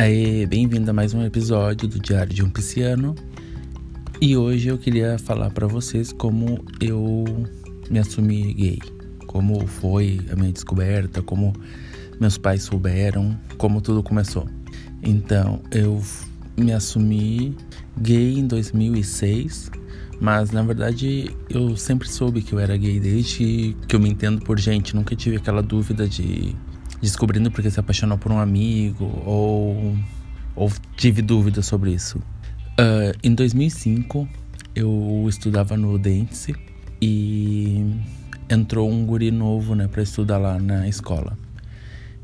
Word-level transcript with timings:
Aê, 0.00 0.46
bem-vindo 0.46 0.88
a 0.88 0.94
mais 0.94 1.12
um 1.12 1.24
episódio 1.24 1.88
do 1.88 1.98
Diário 1.98 2.32
de 2.32 2.40
um 2.44 2.48
Pisciano. 2.48 3.16
E 4.20 4.36
hoje 4.36 4.68
eu 4.68 4.78
queria 4.78 5.18
falar 5.18 5.50
para 5.50 5.66
vocês 5.66 6.12
como 6.12 6.64
eu 6.80 7.24
me 7.90 7.98
assumi 7.98 8.54
gay, 8.54 8.78
como 9.26 9.66
foi 9.66 10.20
a 10.30 10.36
minha 10.36 10.52
descoberta, 10.52 11.20
como 11.20 11.52
meus 12.20 12.38
pais 12.38 12.62
souberam, 12.62 13.36
como 13.56 13.80
tudo 13.80 14.00
começou. 14.00 14.48
Então, 15.02 15.60
eu 15.72 16.00
me 16.56 16.72
assumi 16.72 17.56
gay 18.00 18.38
em 18.38 18.46
2006, 18.46 19.68
mas 20.20 20.52
na 20.52 20.62
verdade 20.62 21.34
eu 21.50 21.76
sempre 21.76 22.08
soube 22.08 22.40
que 22.40 22.52
eu 22.52 22.60
era 22.60 22.76
gay 22.76 23.00
desde 23.00 23.74
que 23.88 23.96
eu 23.96 23.98
me 23.98 24.08
entendo 24.08 24.40
por 24.42 24.60
gente, 24.60 24.94
nunca 24.94 25.16
tive 25.16 25.38
aquela 25.38 25.60
dúvida 25.60 26.06
de 26.06 26.54
descobrindo 27.00 27.50
porque 27.50 27.70
se 27.70 27.78
apaixonou 27.78 28.18
por 28.18 28.32
um 28.32 28.38
amigo 28.38 29.04
ou, 29.24 29.96
ou 30.54 30.72
tive 30.96 31.22
dúvidas 31.22 31.66
sobre 31.66 31.92
isso. 31.92 32.18
Uh, 32.78 33.16
em 33.22 33.34
2005, 33.34 34.28
eu 34.74 35.26
estudava 35.28 35.76
no 35.76 35.98
Dentse 35.98 36.54
e 37.00 37.84
entrou 38.48 38.90
um 38.90 39.04
guri 39.04 39.30
novo, 39.30 39.74
né, 39.74 39.88
para 39.88 40.02
estudar 40.02 40.38
lá 40.38 40.58
na 40.58 40.88
escola. 40.88 41.36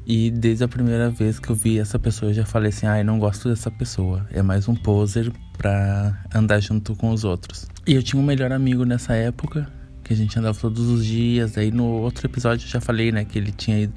E 0.07 0.31
desde 0.31 0.65
a 0.65 0.69
primeira 0.69 1.09
vez 1.09 1.39
que 1.39 1.49
eu 1.49 1.57
vi 1.57 1.79
essa 1.79 1.99
pessoa, 1.99 2.31
eu 2.31 2.35
já 2.35 2.45
falei 2.45 2.69
assim: 2.69 2.87
ai, 2.87 3.01
ah, 3.01 3.05
não 3.05 3.19
gosto 3.19 3.49
dessa 3.49 3.71
pessoa. 3.71 4.27
É 4.31 4.43
mais 4.43 4.69
um 4.69 4.75
poser 4.75 5.33
pra 5.57 6.23
andar 6.35 6.61
junto 6.61 6.95
com 6.95 7.11
os 7.11 7.25
outros. 7.25 7.67
E 7.87 7.95
eu 7.95 8.03
tinha 8.03 8.21
um 8.21 8.25
melhor 8.25 8.53
amigo 8.53 8.85
nessa 8.85 9.15
época, 9.15 9.67
que 10.03 10.13
a 10.13 10.17
gente 10.17 10.39
andava 10.39 10.59
todos 10.59 10.89
os 10.89 11.07
dias. 11.07 11.53
Daí 11.53 11.71
no 11.71 11.85
outro 11.85 12.27
episódio 12.27 12.67
eu 12.67 12.71
já 12.71 12.81
falei, 12.83 13.11
né, 13.13 13.25
que 13.25 13.39
ele 13.39 13.51
tinha 13.51 13.81
ido 13.81 13.95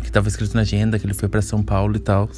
que 0.00 0.08
estava 0.08 0.28
escrito 0.28 0.54
na 0.54 0.62
agenda 0.62 0.98
que 0.98 1.06
ele 1.06 1.14
foi 1.14 1.28
para 1.28 1.42
São 1.42 1.62
Paulo 1.62 1.96
e 1.96 2.00
tal. 2.00 2.28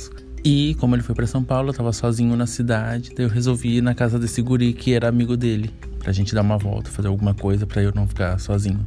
E 0.44 0.76
como 0.78 0.94
ele 0.94 1.02
foi 1.02 1.14
para 1.14 1.26
São 1.26 1.42
Paulo, 1.42 1.70
eu 1.70 1.74
tava 1.74 1.92
sozinho 1.92 2.34
na 2.36 2.46
cidade, 2.46 3.12
daí 3.14 3.26
eu 3.26 3.30
resolvi 3.30 3.78
ir 3.78 3.82
na 3.82 3.94
casa 3.94 4.18
desse 4.18 4.40
guri 4.40 4.72
que 4.72 4.94
era 4.94 5.08
amigo 5.08 5.36
dele, 5.36 5.70
pra 5.98 6.12
gente 6.12 6.34
dar 6.34 6.42
uma 6.42 6.56
volta, 6.56 6.90
fazer 6.90 7.08
alguma 7.08 7.34
coisa 7.34 7.66
para 7.66 7.82
eu 7.82 7.92
não 7.94 8.06
ficar 8.06 8.38
sozinho. 8.38 8.80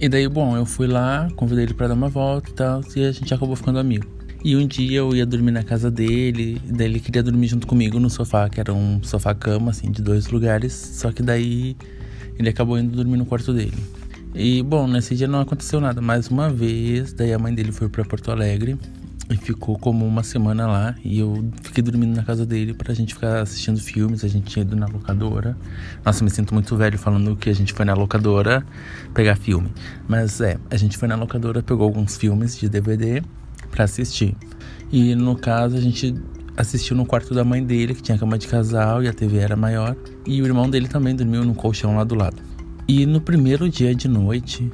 E 0.00 0.08
daí, 0.08 0.28
bom, 0.28 0.56
eu 0.56 0.64
fui 0.64 0.86
lá, 0.86 1.28
convidei 1.34 1.64
ele 1.64 1.74
para 1.74 1.88
dar 1.88 1.94
uma 1.94 2.08
volta 2.08 2.50
e 2.50 2.52
tal, 2.54 2.80
e 2.94 3.04
a 3.04 3.12
gente 3.12 3.34
acabou 3.34 3.56
ficando 3.56 3.80
amigo. 3.80 4.06
E 4.44 4.54
um 4.54 4.64
dia 4.64 4.98
eu 4.98 5.16
ia 5.16 5.26
dormir 5.26 5.50
na 5.50 5.64
casa 5.64 5.90
dele, 5.90 6.62
daí 6.64 6.86
ele 6.86 7.00
queria 7.00 7.24
dormir 7.24 7.48
junto 7.48 7.66
comigo 7.66 7.98
no 7.98 8.08
sofá, 8.08 8.48
que 8.48 8.60
era 8.60 8.72
um 8.72 9.02
sofá-cama, 9.02 9.72
assim, 9.72 9.90
de 9.90 10.00
dois 10.00 10.28
lugares, 10.28 10.72
só 10.72 11.10
que 11.10 11.22
daí 11.24 11.76
ele 12.38 12.48
acabou 12.48 12.78
indo 12.78 12.94
dormir 12.94 13.16
no 13.16 13.26
quarto 13.26 13.52
dele. 13.52 13.76
E 14.34 14.62
bom, 14.62 14.86
nesse 14.86 15.14
dia 15.14 15.26
não 15.26 15.40
aconteceu 15.40 15.80
nada. 15.80 16.00
Mais 16.00 16.28
uma 16.28 16.50
vez, 16.50 17.12
daí 17.12 17.32
a 17.32 17.38
mãe 17.38 17.54
dele 17.54 17.72
foi 17.72 17.88
para 17.88 18.04
Porto 18.04 18.30
Alegre 18.30 18.78
e 19.30 19.36
ficou 19.36 19.78
como 19.78 20.06
uma 20.06 20.22
semana 20.22 20.66
lá. 20.66 20.94
E 21.04 21.18
eu 21.18 21.50
fiquei 21.62 21.82
dormindo 21.82 22.14
na 22.14 22.22
casa 22.22 22.46
dele 22.46 22.74
pra 22.74 22.94
gente 22.94 23.14
ficar 23.14 23.40
assistindo 23.40 23.78
filmes. 23.80 24.24
A 24.24 24.28
gente 24.28 24.46
tinha 24.46 24.64
ido 24.64 24.76
na 24.76 24.86
locadora. 24.86 25.56
Nossa, 26.04 26.22
me 26.24 26.30
sinto 26.30 26.54
muito 26.54 26.76
velho 26.76 26.98
falando 26.98 27.36
que 27.36 27.50
a 27.50 27.54
gente 27.54 27.72
foi 27.72 27.84
na 27.84 27.94
locadora 27.94 28.64
pegar 29.14 29.36
filme. 29.36 29.70
Mas 30.06 30.40
é, 30.40 30.58
a 30.70 30.76
gente 30.76 30.96
foi 30.96 31.08
na 31.08 31.16
locadora, 31.16 31.62
pegou 31.62 31.84
alguns 31.84 32.16
filmes 32.16 32.56
de 32.56 32.68
DVD 32.68 33.22
para 33.70 33.84
assistir. 33.84 34.34
E 34.90 35.14
no 35.14 35.36
caso, 35.36 35.76
a 35.76 35.80
gente 35.80 36.14
assistiu 36.56 36.96
no 36.96 37.06
quarto 37.06 37.34
da 37.34 37.44
mãe 37.44 37.64
dele, 37.64 37.94
que 37.94 38.02
tinha 38.02 38.18
cama 38.18 38.36
de 38.36 38.48
casal 38.48 39.02
e 39.02 39.08
a 39.08 39.12
TV 39.12 39.38
era 39.38 39.56
maior. 39.56 39.96
E 40.26 40.40
o 40.42 40.46
irmão 40.46 40.68
dele 40.68 40.88
também 40.88 41.14
dormiu 41.14 41.44
no 41.44 41.54
colchão 41.54 41.96
lá 41.96 42.04
do 42.04 42.14
lado. 42.14 42.36
E 42.88 43.04
no 43.04 43.20
primeiro 43.20 43.68
dia 43.68 43.94
de 43.94 44.08
noite, 44.08 44.72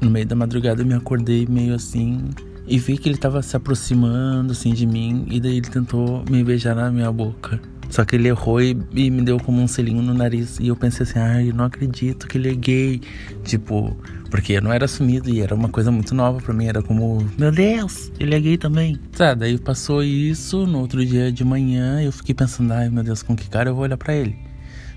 no 0.00 0.10
meio 0.10 0.26
da 0.26 0.34
madrugada, 0.34 0.80
eu 0.80 0.86
me 0.86 0.94
acordei 0.94 1.46
meio 1.46 1.74
assim 1.74 2.30
e 2.66 2.78
vi 2.78 2.96
que 2.96 3.06
ele 3.06 3.18
tava 3.18 3.42
se 3.42 3.54
aproximando 3.54 4.52
assim 4.52 4.72
de 4.72 4.86
mim 4.86 5.26
e 5.30 5.38
daí 5.38 5.58
ele 5.58 5.68
tentou 5.68 6.24
me 6.30 6.42
beijar 6.42 6.74
na 6.74 6.90
minha 6.90 7.12
boca. 7.12 7.60
Só 7.90 8.02
que 8.04 8.16
ele 8.16 8.28
errou 8.28 8.62
e, 8.62 8.74
e 8.94 9.10
me 9.10 9.20
deu 9.20 9.38
como 9.38 9.60
um 9.60 9.68
selinho 9.68 10.00
no 10.00 10.14
nariz. 10.14 10.58
E 10.58 10.68
eu 10.68 10.76
pensei 10.76 11.02
assim, 11.02 11.18
ai, 11.18 11.52
não 11.52 11.64
acredito 11.64 12.28
que 12.28 12.38
ele 12.38 12.48
é 12.48 12.54
gay. 12.54 13.00
Tipo, 13.44 13.94
porque 14.30 14.54
eu 14.54 14.62
não 14.62 14.72
era 14.72 14.86
assumido 14.86 15.28
e 15.28 15.40
era 15.40 15.54
uma 15.54 15.68
coisa 15.68 15.90
muito 15.90 16.14
nova 16.14 16.40
para 16.40 16.54
mim. 16.54 16.66
Era 16.66 16.80
como, 16.80 17.28
meu 17.36 17.50
Deus, 17.52 18.10
ele 18.18 18.34
é 18.34 18.40
gay 18.40 18.56
também. 18.56 18.96
Tá, 19.14 19.34
daí 19.34 19.58
passou 19.58 20.02
isso. 20.02 20.66
No 20.66 20.78
outro 20.78 21.04
dia 21.04 21.30
de 21.30 21.44
manhã 21.44 22.00
eu 22.00 22.12
fiquei 22.12 22.34
pensando, 22.34 22.72
ai 22.72 22.88
meu 22.88 23.02
Deus, 23.02 23.22
com 23.22 23.36
que 23.36 23.50
cara 23.50 23.68
eu 23.68 23.74
vou 23.74 23.82
olhar 23.82 23.98
para 23.98 24.14
ele? 24.14 24.49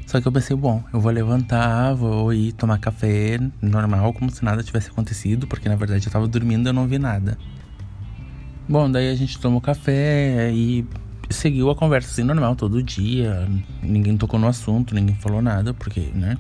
Só 0.06 0.22
que 0.22 0.28
eu 0.28 0.32
pensei, 0.32 0.56
bom, 0.56 0.84
eu 0.94 1.00
vou 1.00 1.12
levantar, 1.12 1.94
vou 1.94 2.34
ir 2.34 2.52
tomar 2.54 2.78
café 2.78 3.40
normal, 3.62 4.14
como 4.14 4.30
se 4.30 4.44
nada 4.44 4.62
tivesse 4.62 4.90
acontecido, 4.90 5.48
porque 5.48 5.68
na 5.68 5.76
verdade 5.76 6.06
eu 6.06 6.12
tava 6.12 6.28
dormindo 6.28 6.68
e 6.68 6.70
eu 6.70 6.74
não 6.74 6.88
vi 6.88 7.00
nada. 7.00 7.38
Bom, 8.68 8.90
daí 8.90 9.10
a 9.10 9.16
gente 9.16 9.40
tomou 9.40 9.60
café 9.60 10.52
e 10.54 10.86
seguiu 11.30 11.70
a 11.70 11.76
conversa 11.76 12.12
assim 12.12 12.24
normal 12.24 12.56
todo 12.56 12.82
dia. 12.82 13.48
Ninguém 13.82 14.16
tocou 14.18 14.40
no 14.40 14.48
assunto, 14.48 14.96
ninguém 14.96 15.16
falou 15.16 15.42
nada, 15.42 15.74
porque, 15.74 16.12
né? 16.14 16.38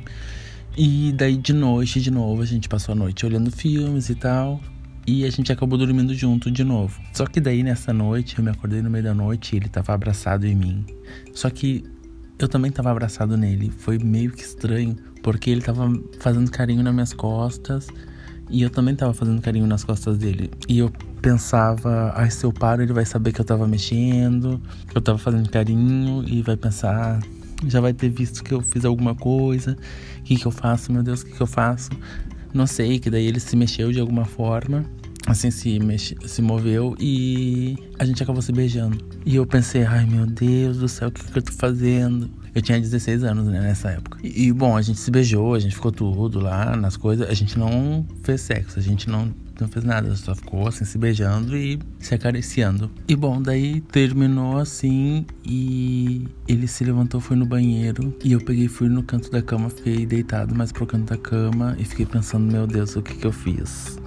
E 0.77 1.11
daí 1.15 1.37
de 1.37 1.53
noite, 1.53 2.01
de 2.01 2.09
novo, 2.09 2.41
a 2.41 2.45
gente 2.45 2.69
passou 2.69 2.93
a 2.93 2.95
noite 2.95 3.25
olhando 3.25 3.51
filmes 3.51 4.09
e 4.09 4.15
tal. 4.15 4.59
E 5.05 5.25
a 5.25 5.29
gente 5.29 5.51
acabou 5.51 5.77
dormindo 5.77 6.13
junto 6.15 6.49
de 6.49 6.63
novo. 6.63 6.99
Só 7.11 7.25
que 7.25 7.41
daí 7.41 7.61
nessa 7.61 7.91
noite, 7.91 8.37
eu 8.37 8.43
me 8.43 8.51
acordei 8.51 8.81
no 8.81 8.89
meio 8.89 9.03
da 9.03 9.13
noite 9.13 9.53
e 9.53 9.57
ele 9.57 9.67
tava 9.67 9.93
abraçado 9.93 10.47
em 10.47 10.55
mim. 10.55 10.85
Só 11.33 11.49
que 11.49 11.83
eu 12.43 12.49
também 12.49 12.71
tava 12.71 12.91
abraçado 12.91 13.37
nele. 13.37 13.71
Foi 13.77 13.97
meio 13.97 14.31
que 14.31 14.43
estranho, 14.43 14.95
porque 15.21 15.49
ele 15.49 15.61
tava 15.61 15.91
fazendo 16.19 16.51
carinho 16.51 16.83
nas 16.83 16.93
minhas 16.93 17.13
costas 17.13 17.87
e 18.49 18.61
eu 18.61 18.69
também 18.69 18.95
tava 18.95 19.13
fazendo 19.13 19.41
carinho 19.41 19.65
nas 19.65 19.83
costas 19.83 20.17
dele. 20.17 20.51
E 20.67 20.79
eu 20.79 20.91
pensava, 21.21 22.11
ai, 22.15 22.29
se 22.29 22.45
eu 22.45 22.51
paro, 22.51 22.83
ele 22.83 22.93
vai 22.93 23.05
saber 23.05 23.31
que 23.31 23.39
eu 23.39 23.45
tava 23.45 23.67
mexendo, 23.67 24.61
que 24.89 24.97
eu 24.97 25.01
tava 25.01 25.17
fazendo 25.17 25.49
carinho 25.49 26.23
e 26.27 26.41
vai 26.41 26.57
pensar, 26.57 27.19
já 27.65 27.79
vai 27.79 27.93
ter 27.93 28.09
visto 28.09 28.43
que 28.43 28.53
eu 28.53 28.61
fiz 28.61 28.83
alguma 28.85 29.15
coisa. 29.15 29.77
O 30.19 30.23
que 30.23 30.35
que 30.35 30.45
eu 30.45 30.51
faço, 30.51 30.91
meu 30.91 31.01
Deus, 31.01 31.21
o 31.21 31.25
que 31.25 31.31
que 31.31 31.41
eu 31.41 31.47
faço? 31.47 31.89
Não 32.53 32.67
sei, 32.67 32.99
que 32.99 33.09
daí 33.09 33.25
ele 33.25 33.39
se 33.39 33.55
mexeu 33.55 33.91
de 33.91 33.99
alguma 33.99 34.25
forma 34.25 34.85
assim 35.27 35.51
se 35.51 35.79
mexe, 35.79 36.15
se 36.25 36.41
moveu 36.41 36.95
e 36.99 37.77
a 37.97 38.05
gente 38.05 38.21
acabou 38.21 38.41
se 38.41 38.51
beijando. 38.51 38.97
E 39.25 39.35
eu 39.35 39.45
pensei, 39.45 39.83
ai 39.83 40.05
meu 40.05 40.25
Deus 40.25 40.77
do 40.77 40.87
céu, 40.87 41.09
o 41.09 41.11
que, 41.11 41.23
que 41.23 41.37
eu 41.37 41.43
tô 41.43 41.51
fazendo? 41.53 42.29
Eu 42.55 42.61
tinha 42.61 42.79
16 42.79 43.23
anos, 43.23 43.47
né, 43.47 43.59
nessa 43.59 43.89
época. 43.89 44.19
E, 44.23 44.47
e, 44.47 44.53
bom, 44.53 44.77
a 44.77 44.81
gente 44.81 44.99
se 44.99 45.09
beijou, 45.09 45.55
a 45.55 45.59
gente 45.59 45.73
ficou 45.73 45.91
tudo 45.91 46.39
lá 46.39 46.75
nas 46.75 46.95
coisas. 46.95 47.27
A 47.27 47.33
gente 47.33 47.57
não 47.57 48.05
fez 48.21 48.41
sexo, 48.41 48.77
a 48.77 48.81
gente 48.81 49.09
não, 49.09 49.33
não 49.59 49.67
fez 49.67 49.83
nada, 49.83 50.15
só 50.15 50.35
ficou 50.35 50.67
assim 50.67 50.85
se 50.85 50.99
beijando 50.99 51.57
e 51.57 51.79
se 51.97 52.13
acariciando. 52.13 52.91
E 53.07 53.15
bom, 53.15 53.41
daí 53.41 53.81
terminou 53.81 54.59
assim 54.59 55.25
e 55.43 56.27
ele 56.47 56.67
se 56.67 56.83
levantou, 56.83 57.19
foi 57.19 57.35
no 57.35 57.45
banheiro 57.45 58.15
e 58.23 58.33
eu 58.33 58.39
peguei 58.39 58.67
fui 58.67 58.87
no 58.87 59.01
canto 59.01 59.31
da 59.31 59.41
cama, 59.41 59.71
fiquei 59.71 60.05
deitado 60.05 60.53
mais 60.53 60.71
pro 60.71 60.85
canto 60.85 61.05
da 61.05 61.17
cama 61.17 61.75
e 61.79 61.85
fiquei 61.85 62.05
pensando, 62.05 62.51
meu 62.51 62.67
Deus, 62.67 62.95
o 62.95 63.01
que 63.01 63.15
que 63.15 63.25
eu 63.25 63.31
fiz? 63.31 63.97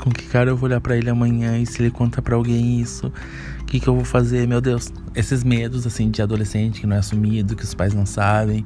Com 0.00 0.10
que 0.10 0.24
cara 0.26 0.50
eu 0.50 0.56
vou 0.56 0.68
olhar 0.68 0.80
para 0.80 0.96
ele 0.96 1.10
amanhã 1.10 1.58
e 1.58 1.66
se 1.66 1.82
ele 1.82 1.90
conta 1.90 2.22
para 2.22 2.34
alguém 2.34 2.80
isso, 2.80 3.12
o 3.60 3.64
que, 3.66 3.78
que 3.78 3.86
eu 3.86 3.94
vou 3.94 4.04
fazer? 4.04 4.48
Meu 4.48 4.60
Deus, 4.60 4.90
esses 5.14 5.44
medos 5.44 5.86
assim 5.86 6.10
de 6.10 6.22
adolescente 6.22 6.80
que 6.80 6.86
não 6.86 6.96
é 6.96 6.98
assumido, 6.98 7.54
que 7.54 7.64
os 7.64 7.74
pais 7.74 7.92
não 7.92 8.06
sabem 8.06 8.64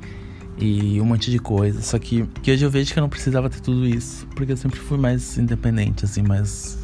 e 0.57 1.01
um 1.01 1.05
monte 1.05 1.33
de 1.33 1.41
coisa. 1.41 1.83
Só 1.83 1.99
que, 1.99 2.25
que 2.41 2.53
hoje 2.53 2.65
eu 2.65 2.71
vejo 2.71 2.93
que 2.93 2.99
eu 2.99 3.03
não 3.03 3.09
precisava 3.09 3.51
ter 3.51 3.61
tudo 3.61 3.85
isso, 3.85 4.27
porque 4.37 4.53
eu 4.53 4.57
sempre 4.57 4.79
fui 4.79 4.97
mais 4.97 5.37
independente, 5.37 6.05
assim, 6.05 6.23
mais, 6.23 6.79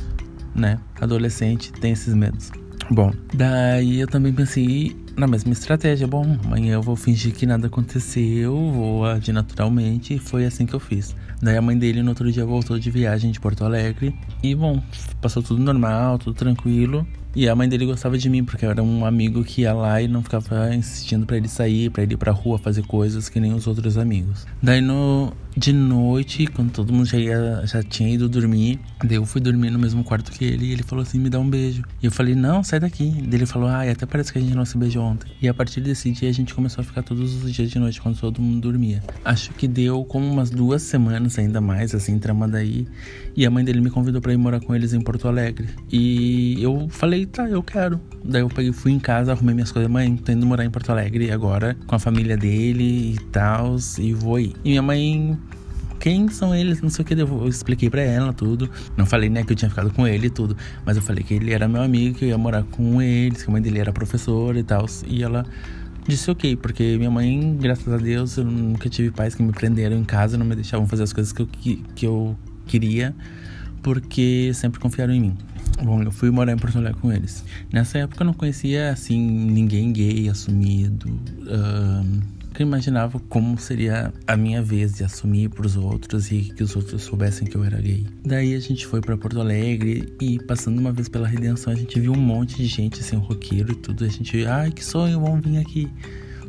né, 0.53 0.79
adolescente, 1.01 1.73
tem 1.73 1.93
esses 1.93 2.13
medos. 2.13 2.51
Bom, 2.91 3.13
daí 3.33 4.01
eu 4.01 4.09
também 4.09 4.33
pensei 4.33 4.97
na 5.17 5.29
mesma 5.29 5.53
estratégia. 5.53 6.09
Bom, 6.09 6.37
amanhã 6.45 6.75
eu 6.75 6.83
vou 6.83 6.97
fingir 6.97 7.33
que 7.33 7.47
nada 7.47 7.69
aconteceu, 7.69 8.53
vou 8.53 9.05
agir 9.05 9.33
naturalmente. 9.33 10.15
E 10.15 10.19
foi 10.19 10.45
assim 10.45 10.67
que 10.67 10.75
eu 10.75 10.81
fiz. 10.81 11.15
Daí 11.43 11.57
a 11.57 11.63
mãe 11.63 11.77
dele 11.77 12.03
no 12.03 12.11
outro 12.11 12.31
dia 12.31 12.45
voltou 12.45 12.79
de 12.79 12.91
viagem 12.91 13.31
de 13.31 13.41
Porto 13.41 13.65
Alegre. 13.65 14.15
E 14.43 14.55
bom, 14.55 14.83
passou 15.21 15.43
tudo 15.43 15.63
normal, 15.63 16.19
tudo 16.19 16.35
tranquilo. 16.35 17.07
E 17.35 17.49
a 17.49 17.55
mãe 17.55 17.69
dele 17.69 17.87
gostava 17.87 18.19
de 18.19 18.29
mim, 18.29 18.45
porque 18.45 18.65
eu 18.65 18.71
era 18.71 18.83
um 18.83 19.05
amigo 19.05 19.45
que 19.45 19.63
ia 19.63 19.73
lá 19.73 20.03
e 20.03 20.09
não 20.09 20.23
ficava 20.23 20.75
insistindo 20.75 21.27
para 21.27 21.37
ele 21.37 21.49
sair, 21.49 21.91
para 21.91 22.03
ele 22.03 22.15
ir 22.15 22.17
pra 22.17 22.33
rua 22.33 22.59
fazer 22.59 22.83
coisas 22.83 23.29
que 23.29 23.39
nem 23.39 23.53
os 23.55 23.67
outros 23.67 23.97
amigos. 23.97 24.47
Daí 24.63 24.81
no 24.81 25.33
de 25.57 25.73
noite, 25.73 26.47
quando 26.47 26.71
todo 26.71 26.93
mundo 26.93 27.07
já, 27.07 27.19
ia, 27.19 27.63
já 27.65 27.83
tinha 27.83 28.09
ido 28.09 28.29
dormir, 28.29 28.79
daí 29.05 29.17
eu 29.17 29.27
fui 29.27 29.41
dormir 29.41 29.71
no 29.71 29.79
mesmo 29.79 30.05
quarto 30.05 30.31
que 30.31 30.45
ele 30.45 30.67
e 30.67 30.73
ele 30.73 30.83
falou 30.83 31.03
assim: 31.03 31.19
me 31.19 31.29
dá 31.29 31.41
um 31.41 31.49
beijo. 31.49 31.83
E 32.01 32.07
eu 32.07 32.13
falei: 32.13 32.35
não, 32.35 32.63
sai 32.63 32.81
daqui. 32.81 33.11
Daí 33.11 33.35
ele 33.35 33.47
falou: 33.47 33.69
ai, 33.69 33.91
até 33.91 34.07
parece 34.07 34.33
que 34.33 34.39
a 34.39 34.41
gente 34.41 34.55
não 34.55 34.65
se 34.65 34.79
beijou 34.79 35.03
ontem. 35.03 35.31
E 35.43 35.49
a 35.49 35.55
partir 35.55 35.81
desse 35.81 36.11
dia 36.13 36.29
a 36.29 36.33
gente 36.33 36.55
começou 36.55 36.83
a 36.83 36.85
ficar 36.85 37.03
todos 37.03 37.43
os 37.43 37.53
dias 37.53 37.71
de 37.71 37.79
noite 37.79 38.01
quando 38.01 38.19
todo 38.19 38.41
mundo 38.41 38.61
dormia. 38.61 39.03
Acho 39.25 39.53
que 39.53 39.67
deu 39.67 40.05
como 40.05 40.25
umas 40.25 40.51
duas 40.51 40.83
semanas 40.83 41.39
ainda 41.39 41.61
mais, 41.61 41.95
assim, 41.95 42.19
tramando 42.19 42.57
aí. 42.57 42.87
E 43.37 43.45
a 43.45 43.51
mãe 43.51 43.65
dele 43.65 43.81
me 43.81 43.91
convidou 43.91 44.21
para 44.21 44.33
ir 44.33 44.37
morar 44.37 44.61
com 44.61 44.75
eles 44.75 44.93
em 44.93 45.01
Porto 45.01 45.27
Alegre. 45.27 45.69
E 45.91 46.63
eu 46.63 46.89
falei: 46.91 47.20
tá, 47.27 47.49
eu 47.49 47.63
quero. 47.63 48.01
Daí 48.25 48.43
eu 48.43 48.49
peguei, 48.49 48.73
fui 48.73 48.93
em 48.93 48.99
casa, 48.99 49.33
arrumei 49.33 49.55
minhas 49.55 49.73
coisas. 49.73 49.91
Mãe, 49.91 50.17
tô 50.17 50.33
indo 50.33 50.47
morar 50.47 50.65
em 50.65 50.71
Porto 50.71 50.91
Alegre 50.91 51.31
agora 51.31 51.77
com 51.87 51.95
a 51.95 51.99
família 51.99 52.37
dele 52.37 53.15
e 53.15 53.19
tal, 53.31 53.77
e 53.99 54.13
vou 54.13 54.39
ir. 54.39 54.55
E 54.65 54.71
minha 54.71 54.83
mãe 54.83 55.39
quem 56.01 56.29
são 56.29 56.55
eles? 56.55 56.81
Não 56.81 56.89
sei 56.89 57.03
o 57.03 57.07
que. 57.07 57.15
Eu 57.15 57.47
expliquei 57.47 57.91
para 57.91 58.01
ela 58.01 58.33
tudo. 58.33 58.71
Não 58.97 59.05
falei, 59.05 59.29
né, 59.29 59.45
que 59.45 59.53
eu 59.53 59.57
tinha 59.57 59.69
ficado 59.69 59.93
com 59.93 60.07
ele 60.09 60.29
e 60.29 60.31
tudo. 60.31 60.57
Mas 60.85 60.97
eu 60.97 61.03
falei 61.03 61.23
que 61.23 61.35
ele 61.35 61.53
era 61.53 61.69
meu 61.69 61.83
amigo, 61.83 62.19
que 62.19 62.25
eu 62.25 62.31
ia 62.31 62.39
morar 62.39 62.63
com 62.65 63.03
eles, 63.03 63.43
que 63.43 63.51
a 63.51 63.53
mãe 63.53 63.61
dele 63.61 63.79
era 63.79 63.93
professora 63.93 64.59
e 64.59 64.63
tal. 64.63 64.87
E 65.07 65.23
ela 65.23 65.45
disse 66.09 66.31
ok, 66.31 66.57
porque 66.57 66.97
minha 66.97 67.11
mãe, 67.11 67.57
graças 67.61 67.93
a 67.93 67.99
Deus, 67.99 68.39
eu 68.39 68.45
nunca 68.45 68.89
tive 68.89 69.11
pais 69.11 69.35
que 69.35 69.43
me 69.43 69.53
prenderam 69.53 69.97
em 69.99 70.05
casa, 70.05 70.39
não 70.39 70.47
me 70.47 70.55
deixavam 70.55 70.87
fazer 70.87 71.03
as 71.03 71.13
coisas 71.13 71.33
que 71.35 71.43
eu, 71.43 71.47
que, 71.47 71.85
que 71.95 72.07
eu 72.07 72.35
queria, 72.67 73.15
porque 73.83 74.51
sempre 74.55 74.81
confiaram 74.81 75.13
em 75.13 75.21
mim. 75.21 75.39
Bom, 75.83 76.03
eu 76.03 76.13
fui 76.13 76.31
morar 76.31 76.53
em 76.53 76.59
Porto 76.59 76.79
Alegre 76.79 77.01
com 77.01 77.13
eles. 77.13 77.45
Nessa 77.73 77.99
época 77.99 78.23
eu 78.23 78.27
não 78.27 78.35
conhecia, 78.35 78.91
assim, 78.91 79.19
ninguém 79.21 79.93
gay 79.93 80.29
assumido. 80.29 81.09
Uh, 81.09 82.21
eu 82.59 82.67
imaginava 82.67 83.19
como 83.29 83.59
seria 83.59 84.13
a 84.27 84.37
minha 84.37 84.63
vez 84.63 84.95
de 84.95 85.05
assumir 85.05 85.49
para 85.49 85.65
os 85.65 85.77
outros 85.77 86.31
e 86.31 86.53
que 86.55 86.63
os 86.63 86.77
outros 86.77 87.03
soubessem 87.03 87.49
que 87.49 87.57
eu 87.57 87.65
era 87.65 87.81
gay. 87.81 88.07
Daí 88.23 88.55
a 88.55 88.61
gente 88.61 88.87
foi 88.87 89.01
para 89.01 89.17
Porto 89.17 89.41
Alegre 89.41 90.13
e 90.21 90.39
passando 90.45 90.79
uma 90.79 90.93
vez 90.93 91.09
pela 91.09 91.27
Redenção 91.27 91.73
a 91.73 91.77
gente 91.77 91.99
viu 91.99 92.13
um 92.13 92.21
monte 92.21 92.57
de 92.57 92.67
gente 92.67 93.01
assim, 93.01 93.17
roqueiro 93.17 93.73
e 93.73 93.77
tudo. 93.77 94.05
A 94.05 94.09
gente, 94.09 94.45
ai 94.45 94.71
que 94.71 94.85
sonho, 94.85 95.21
vamos 95.21 95.41
vir 95.43 95.59
aqui 95.59 95.89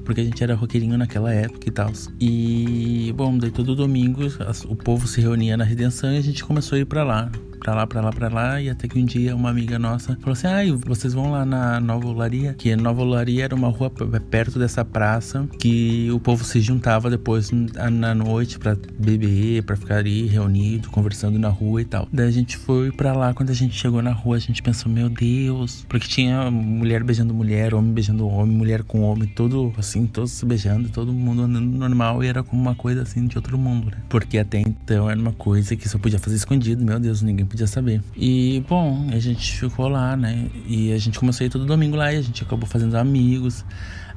porque 0.03 0.19
a 0.19 0.23
gente 0.23 0.43
era 0.43 0.55
roqueirinho 0.55 0.97
naquela 0.97 1.31
época 1.31 1.69
e 1.69 1.71
tal. 1.71 1.93
E, 2.19 3.13
bom, 3.15 3.37
daí 3.37 3.51
todo 3.51 3.75
domingo 3.75 4.23
o 4.67 4.75
povo 4.75 5.07
se 5.07 5.21
reunia 5.21 5.55
na 5.55 5.63
Redenção 5.63 6.11
e 6.11 6.17
a 6.17 6.21
gente 6.21 6.43
começou 6.43 6.75
a 6.75 6.79
ir 6.79 6.85
para 6.85 7.03
lá 7.03 7.31
pra 7.61 7.75
lá, 7.75 7.87
pra 7.87 8.01
lá, 8.01 8.11
pra 8.11 8.27
lá. 8.27 8.61
E 8.61 8.69
até 8.69 8.87
que 8.87 8.99
um 8.99 9.05
dia 9.05 9.35
uma 9.35 9.49
amiga 9.49 9.77
nossa 9.77 10.17
falou 10.19 10.33
assim: 10.33 10.47
ai, 10.47 10.69
ah, 10.69 10.79
vocês 10.85 11.13
vão 11.13 11.31
lá 11.31 11.45
na 11.45 11.79
Nova 11.79 12.07
Olaria? 12.07 12.53
Que 12.53 12.75
Nova 12.75 13.01
Olaria 13.01 13.45
era 13.45 13.55
uma 13.55 13.69
rua 13.69 13.89
perto 14.29 14.59
dessa 14.59 14.83
praça 14.83 15.47
que 15.59 16.09
o 16.11 16.19
povo 16.19 16.43
se 16.43 16.59
juntava 16.59 17.09
depois 17.09 17.51
na 17.51 18.15
noite 18.15 18.57
pra 18.57 18.75
beber, 18.97 19.63
pra 19.63 19.75
ficar 19.75 19.97
ali 19.97 20.25
reunido, 20.27 20.89
conversando 20.89 21.37
na 21.37 21.49
rua 21.49 21.81
e 21.81 21.85
tal. 21.85 22.07
Daí 22.11 22.27
a 22.27 22.31
gente 22.31 22.57
foi 22.57 22.91
pra 22.91 23.13
lá. 23.13 23.33
Quando 23.33 23.51
a 23.51 23.53
gente 23.53 23.75
chegou 23.75 24.01
na 24.01 24.11
rua, 24.11 24.37
a 24.37 24.39
gente 24.39 24.61
pensou: 24.61 24.91
meu 24.91 25.07
Deus, 25.07 25.85
porque 25.87 26.07
tinha 26.07 26.49
mulher 26.49 27.03
beijando 27.03 27.33
mulher, 27.33 27.73
homem 27.75 27.93
beijando 27.93 28.27
homem, 28.27 28.55
mulher 28.55 28.83
com 28.83 29.01
homem, 29.01 29.27
todo 29.27 29.71
assim, 29.77 30.07
todos 30.07 30.31
se 30.31 30.45
beijando, 30.45 30.89
todo 30.89 31.13
mundo 31.13 31.43
andando 31.43 31.77
normal. 31.77 32.23
E 32.23 32.27
era 32.27 32.41
como 32.41 32.59
uma 32.61 32.75
coisa 32.75 33.03
assim 33.03 33.27
de 33.27 33.37
outro 33.37 33.57
mundo, 33.57 33.91
né? 33.91 33.97
Porque 34.09 34.39
até 34.39 34.59
então 34.59 35.09
era 35.09 35.19
uma 35.19 35.33
coisa 35.33 35.75
que 35.75 35.87
só 35.87 35.99
podia 35.99 36.17
fazer 36.17 36.35
escondido, 36.37 36.83
meu 36.83 36.99
Deus, 36.99 37.21
ninguém 37.21 37.45
podia 37.51 37.67
saber. 37.67 38.01
E, 38.15 38.63
bom, 38.67 39.07
a 39.11 39.19
gente 39.19 39.57
ficou 39.57 39.87
lá, 39.87 40.15
né? 40.15 40.47
E 40.65 40.91
a 40.91 40.97
gente 40.97 41.19
começou 41.19 41.43
a 41.43 41.47
ir 41.47 41.49
todo 41.49 41.65
domingo 41.65 41.95
lá 41.95 42.11
e 42.11 42.17
a 42.17 42.21
gente 42.21 42.43
acabou 42.43 42.67
fazendo 42.67 42.95
amigos. 42.95 43.65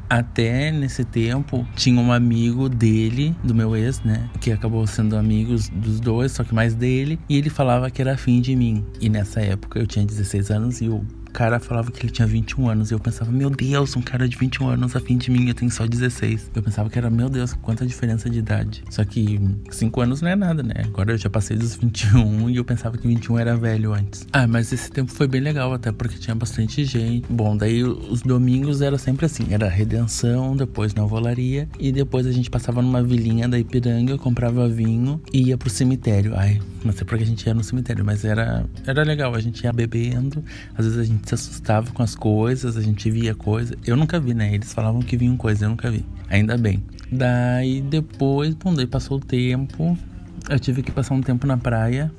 Até 0.09 0.71
nesse 0.71 1.03
tempo, 1.03 1.67
tinha 1.75 2.01
um 2.01 2.13
amigo 2.13 2.69
dele, 2.69 3.35
do 3.43 3.55
meu 3.55 3.75
ex, 3.75 4.01
né? 4.03 4.29
Que 4.41 4.53
acabou 4.53 4.87
sendo 4.87 5.17
amigos 5.17 5.69
dos 5.69 5.99
dois, 5.99 6.33
só 6.33 6.45
que 6.45 6.55
mais 6.55 6.75
dele. 6.75 7.19
E 7.29 7.37
ele 7.37 7.51
falava 7.51 7.91
que 7.91 8.01
era 8.01 8.13
afim 8.13 8.41
de 8.41 8.55
mim. 8.55 8.85
E 9.01 9.09
nessa 9.09 9.41
época 9.41 9.79
eu 9.79 9.87
tinha 9.87 10.05
16 10.05 10.51
anos 10.51 10.81
e 10.81 10.89
o 10.89 11.05
cara 11.35 11.59
falava 11.59 11.91
que 11.91 12.01
ele 12.01 12.13
tinha 12.13 12.27
21 12.27 12.69
anos. 12.69 12.91
E 12.91 12.95
eu 12.95 13.01
pensava, 13.01 13.31
meu 13.31 13.51
Deus, 13.51 13.97
um 13.97 14.01
cara 14.01 14.29
de 14.29 14.37
21 14.37 14.69
anos 14.69 14.95
afim 14.95 15.19
de 15.19 15.31
mim, 15.31 15.49
eu 15.49 15.55
tenho 15.55 15.71
só 15.71 15.85
16. 15.85 16.53
Eu 16.55 16.63
pensava 16.63 16.89
que 16.89 16.97
era, 16.97 17.11
meu 17.11 17.29
Deus, 17.29 17.53
quanta 17.55 17.85
diferença 17.85 18.31
de 18.31 18.39
idade. 18.39 18.85
Só 18.89 19.05
que 19.05 19.41
5 19.71 20.01
anos 20.01 20.23
não 20.23 20.31
é 20.31 20.37
nada, 20.37 20.63
né? 20.63 20.85
Agora 20.85 21.13
eu 21.13 21.19
já 21.19 21.29
passei 21.29 21.57
dos 21.57 21.75
21 21.75 22.49
e 22.51 22.57
eu 22.57 22.65
pensava 22.65 22.97
que 22.97 23.07
21 23.07 23.39
era 23.39 23.57
velho 23.57 23.93
antes. 23.93 24.27
Ah, 24.33 24.47
mas 24.47 24.73
esse 24.73 24.91
tempo 24.91 25.11
foi 25.11 25.27
bem 25.27 25.41
legal, 25.41 25.73
até 25.73 25.91
porque 25.91 26.17
tinha 26.17 26.37
bastante 26.37 26.85
gente. 26.85 27.27
Bom, 27.29 27.57
daí 27.57 27.83
os 27.83 28.23
domingos 28.23 28.81
era 28.81 28.97
sempre 28.97 29.27
assim: 29.27 29.47
era 29.51 29.69
Redenção, 29.69 30.57
depois 30.57 30.95
Nova 30.95 31.17
Olaria, 31.17 31.69
e 31.81 31.91
depois 31.91 32.27
a 32.27 32.33
gente 32.33 32.49
passava 32.49 32.81
numa 32.81 33.03
vilinha 33.03 33.49
da 33.49 33.59
Ipiranga, 33.59 34.17
comprava 34.17 34.69
vinho 34.69 35.21
e 35.33 35.49
ia 35.49 35.59
pro 35.59 35.69
cemitério. 35.69 36.33
Ai, 36.37 36.61
não 36.85 36.93
sei 36.93 37.05
porque 37.05 37.25
a 37.25 37.27
gente 37.27 37.45
ia 37.45 37.55
no 37.55 37.65
cemitério, 37.65 38.05
mas 38.05 38.25
era, 38.25 38.65
era 38.87 39.03
legal. 39.03 39.35
A 39.35 39.41
gente 39.41 39.65
ia 39.65 39.73
bebendo, 39.73 40.45
às 40.77 40.85
vezes 40.85 41.01
a 41.01 41.05
gente 41.05 41.24
se 41.29 41.35
assustava 41.35 41.91
com 41.93 42.03
as 42.03 42.15
coisas, 42.15 42.77
a 42.77 42.81
gente 42.81 43.11
via 43.11 43.35
coisa. 43.35 43.77
Eu 43.87 43.97
nunca 43.97 44.19
vi, 44.21 44.35
né? 44.35 44.55
Eles 44.55 44.73
falavam 44.73 45.01
que 45.01 45.17
vinham 45.17 45.37
coisas, 45.37 45.63
eu 45.63 45.69
nunca 45.69 45.91
vi. 45.91 46.05
Ainda 46.29 46.57
bem. 46.57 46.83
Daí 47.11 47.81
depois, 47.81 48.55
bom, 48.55 48.75
daí 48.75 48.87
passou 48.87 49.19
o 49.19 49.21
tempo. 49.21 49.97
Eu 50.49 50.59
tive 50.59 50.83
que 50.83 50.91
passar 50.91 51.15
um 51.15 51.21
tempo 51.23 51.47
na 51.47 51.57
praia 51.57 52.11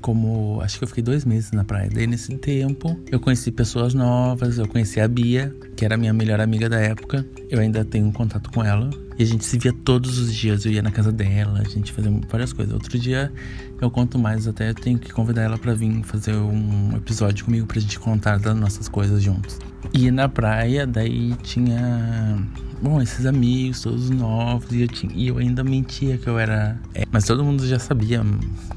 como 0.00 0.60
acho 0.62 0.78
que 0.78 0.84
eu 0.84 0.88
fiquei 0.88 1.02
dois 1.02 1.24
meses 1.24 1.52
na 1.52 1.64
praia. 1.64 1.90
Daí 1.92 2.06
nesse 2.06 2.36
tempo 2.36 2.98
eu 3.10 3.20
conheci 3.20 3.50
pessoas 3.50 3.94
novas, 3.94 4.58
eu 4.58 4.66
conheci 4.66 5.00
a 5.00 5.08
Bia, 5.08 5.54
que 5.82 5.86
era 5.86 5.96
minha 5.96 6.12
melhor 6.12 6.40
amiga 6.40 6.68
da 6.68 6.78
época. 6.78 7.26
Eu 7.50 7.58
ainda 7.58 7.84
tenho 7.84 8.06
um 8.06 8.12
contato 8.12 8.52
com 8.52 8.62
ela. 8.62 8.88
E 9.18 9.22
a 9.24 9.26
gente 9.26 9.44
se 9.44 9.58
via 9.58 9.72
todos 9.72 10.16
os 10.16 10.32
dias. 10.32 10.64
Eu 10.64 10.70
ia 10.70 10.80
na 10.80 10.92
casa 10.92 11.10
dela, 11.10 11.58
a 11.58 11.68
gente 11.68 11.90
fazia 11.90 12.08
várias 12.30 12.52
coisas. 12.52 12.72
Outro 12.72 12.96
dia 13.00 13.32
eu 13.80 13.90
conto 13.90 14.16
mais, 14.16 14.46
até 14.46 14.70
eu 14.70 14.74
tenho 14.76 14.96
que 14.96 15.12
convidar 15.12 15.42
ela 15.42 15.58
para 15.58 15.74
vir 15.74 16.04
fazer 16.04 16.36
um 16.36 16.96
episódio 16.96 17.44
comigo 17.44 17.66
pra 17.66 17.80
gente 17.80 17.98
contar 17.98 18.38
das 18.38 18.56
nossas 18.56 18.86
coisas 18.86 19.20
juntos. 19.20 19.58
E 19.92 20.08
na 20.12 20.28
praia, 20.28 20.86
daí 20.86 21.34
tinha 21.42 22.38
bom, 22.82 23.00
esses 23.00 23.24
amigos, 23.26 23.80
todos 23.80 24.10
novos, 24.10 24.70
e 24.72 24.82
eu, 24.82 24.88
tinha, 24.88 25.12
e 25.14 25.28
eu 25.28 25.38
ainda 25.38 25.62
mentia 25.62 26.18
que 26.18 26.26
eu 26.26 26.38
era. 26.38 26.76
É, 26.94 27.04
mas 27.10 27.24
todo 27.24 27.44
mundo 27.44 27.66
já 27.66 27.78
sabia 27.78 28.22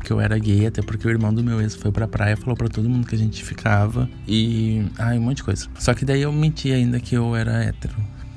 que 0.04 0.13
eu 0.13 0.22
era 0.22 0.38
gay, 0.38 0.68
até 0.68 0.81
porque 0.81 1.08
o 1.08 1.10
irmão 1.10 1.34
do 1.34 1.44
meu 1.44 1.60
ex 1.60 1.75
foi 1.75 1.92
pra 1.92 2.08
praia 2.08 2.38
falou 2.38 2.56
pra 2.56 2.68
todo 2.68 2.88
mundo 2.88 3.08
que 3.08 3.16
a 3.16 3.18
gente 3.18 3.44
ficava. 3.44 4.08
E. 4.28 4.86
Ai, 4.98 5.18
um 5.18 5.22
monte 5.22 5.38
de 5.38 5.44
coisa. 5.44 5.68
Só 5.80 5.94
que 5.94 6.06
daí 6.06 6.22
eu 6.22 6.31
mentia 6.31 6.75
ainda 6.75 6.95
que 7.00 7.16
eu 7.16 7.36
era 7.36 7.64
hétero 7.64 7.96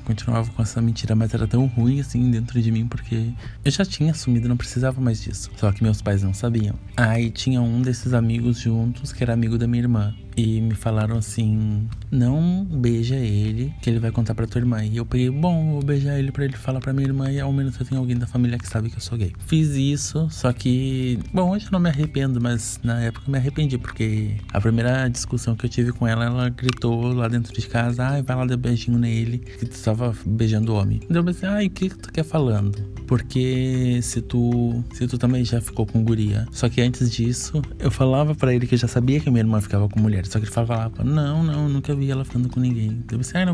continuava 0.09 0.49
com 0.49 0.63
essa 0.63 0.81
mentira, 0.81 1.15
mas 1.15 1.35
era 1.35 1.45
tão 1.45 1.67
ruim 1.67 1.99
assim 1.99 2.31
dentro 2.31 2.59
de 2.59 2.71
mim 2.71 2.87
porque 2.87 3.31
eu 3.63 3.71
já 3.71 3.85
tinha 3.85 4.09
assumido, 4.09 4.49
não 4.49 4.57
precisava 4.57 4.99
mais 4.99 5.21
disso. 5.21 5.51
Só 5.55 5.71
que 5.71 5.83
meus 5.83 6.01
pais 6.01 6.23
não 6.23 6.33
sabiam. 6.33 6.73
Aí 6.97 7.29
tinha 7.29 7.61
um 7.61 7.79
desses 7.83 8.11
amigos 8.11 8.59
juntos 8.59 9.13
que 9.13 9.21
era 9.21 9.33
amigo 9.33 9.55
da 9.55 9.67
minha 9.67 9.83
irmã 9.83 10.15
e 10.35 10.61
me 10.61 10.73
falaram 10.73 11.17
assim: 11.17 11.87
não 12.09 12.65
beija 12.65 13.17
ele, 13.17 13.48
que 13.81 13.89
ele 13.89 13.99
vai 13.99 14.11
contar 14.11 14.35
pra 14.35 14.47
tua 14.47 14.59
irmã. 14.59 14.83
E 14.83 14.97
eu 14.97 15.05
peguei, 15.05 15.29
bom, 15.29 15.73
vou 15.73 15.83
beijar 15.83 16.17
ele 16.17 16.31
pra 16.31 16.45
ele 16.45 16.55
falar 16.55 16.79
pra 16.79 16.93
minha 16.93 17.07
irmã 17.07 17.31
e 17.31 17.39
ao 17.39 17.51
menos 17.51 17.79
eu 17.79 17.85
tenho 17.85 17.99
alguém 17.99 18.17
da 18.17 18.27
família 18.27 18.57
que 18.57 18.67
sabe 18.67 18.89
que 18.89 18.97
eu 18.97 19.01
sou 19.01 19.17
gay. 19.17 19.33
Fiz 19.47 19.69
isso, 19.69 20.27
só 20.29 20.51
que, 20.51 21.19
bom, 21.33 21.51
hoje 21.51 21.65
eu 21.65 21.71
não 21.71 21.79
me 21.79 21.89
arrependo, 21.89 22.41
mas 22.41 22.79
na 22.83 23.01
época 23.01 23.25
eu 23.27 23.31
me 23.31 23.37
arrependi, 23.37 23.77
porque 23.77 24.35
a 24.53 24.59
primeira 24.59 25.07
discussão 25.07 25.55
que 25.55 25.65
eu 25.65 25.69
tive 25.69 25.91
com 25.91 26.07
ela, 26.07 26.25
ela 26.25 26.49
gritou 26.49 27.13
lá 27.13 27.27
dentro 27.27 27.53
de 27.53 27.67
casa: 27.67 28.05
ai, 28.05 28.21
vai 28.21 28.35
lá 28.35 28.45
dar 28.45 28.57
beijinho 28.57 28.97
nele, 28.97 29.39
que 29.39 29.65
tu 29.65 29.71
estava 29.71 30.15
beijando 30.25 30.73
o 30.73 30.75
homem. 30.75 30.99
Então 31.03 31.17
eu 31.17 31.23
pensei: 31.23 31.47
ai, 31.47 31.67
o 31.67 31.69
que, 31.69 31.89
que 31.89 31.97
tu 31.97 32.11
quer 32.11 32.23
falando? 32.23 32.77
Porque 33.07 33.99
se 34.01 34.21
tu, 34.21 34.83
se 34.93 35.07
tu 35.07 35.17
também 35.17 35.43
já 35.43 35.59
ficou 35.59 35.85
com 35.85 36.03
guria. 36.03 36.47
Só 36.51 36.69
que 36.69 36.81
antes 36.81 37.11
disso, 37.11 37.61
eu 37.79 37.89
falava 37.89 38.35
para 38.35 38.53
ele 38.53 38.67
que 38.67 38.75
eu 38.75 38.79
já 38.79 38.87
sabia 38.87 39.19
que 39.19 39.29
minha 39.29 39.41
irmã 39.41 39.59
ficava 39.61 39.89
com 39.89 39.99
mulheres. 39.99 40.29
Só 40.29 40.39
que 40.39 40.45
ele 40.45 40.51
falava, 40.51 41.03
não, 41.03 41.43
não, 41.43 41.67
nunca 41.67 41.95
vi 41.95 42.11
ela 42.11 42.23
ficando 42.23 42.49
com 42.49 42.59
ninguém. 42.59 43.03
Eu 43.11 43.17
disse, 43.17 43.37
ah, 43.37 43.45
não 43.45 43.53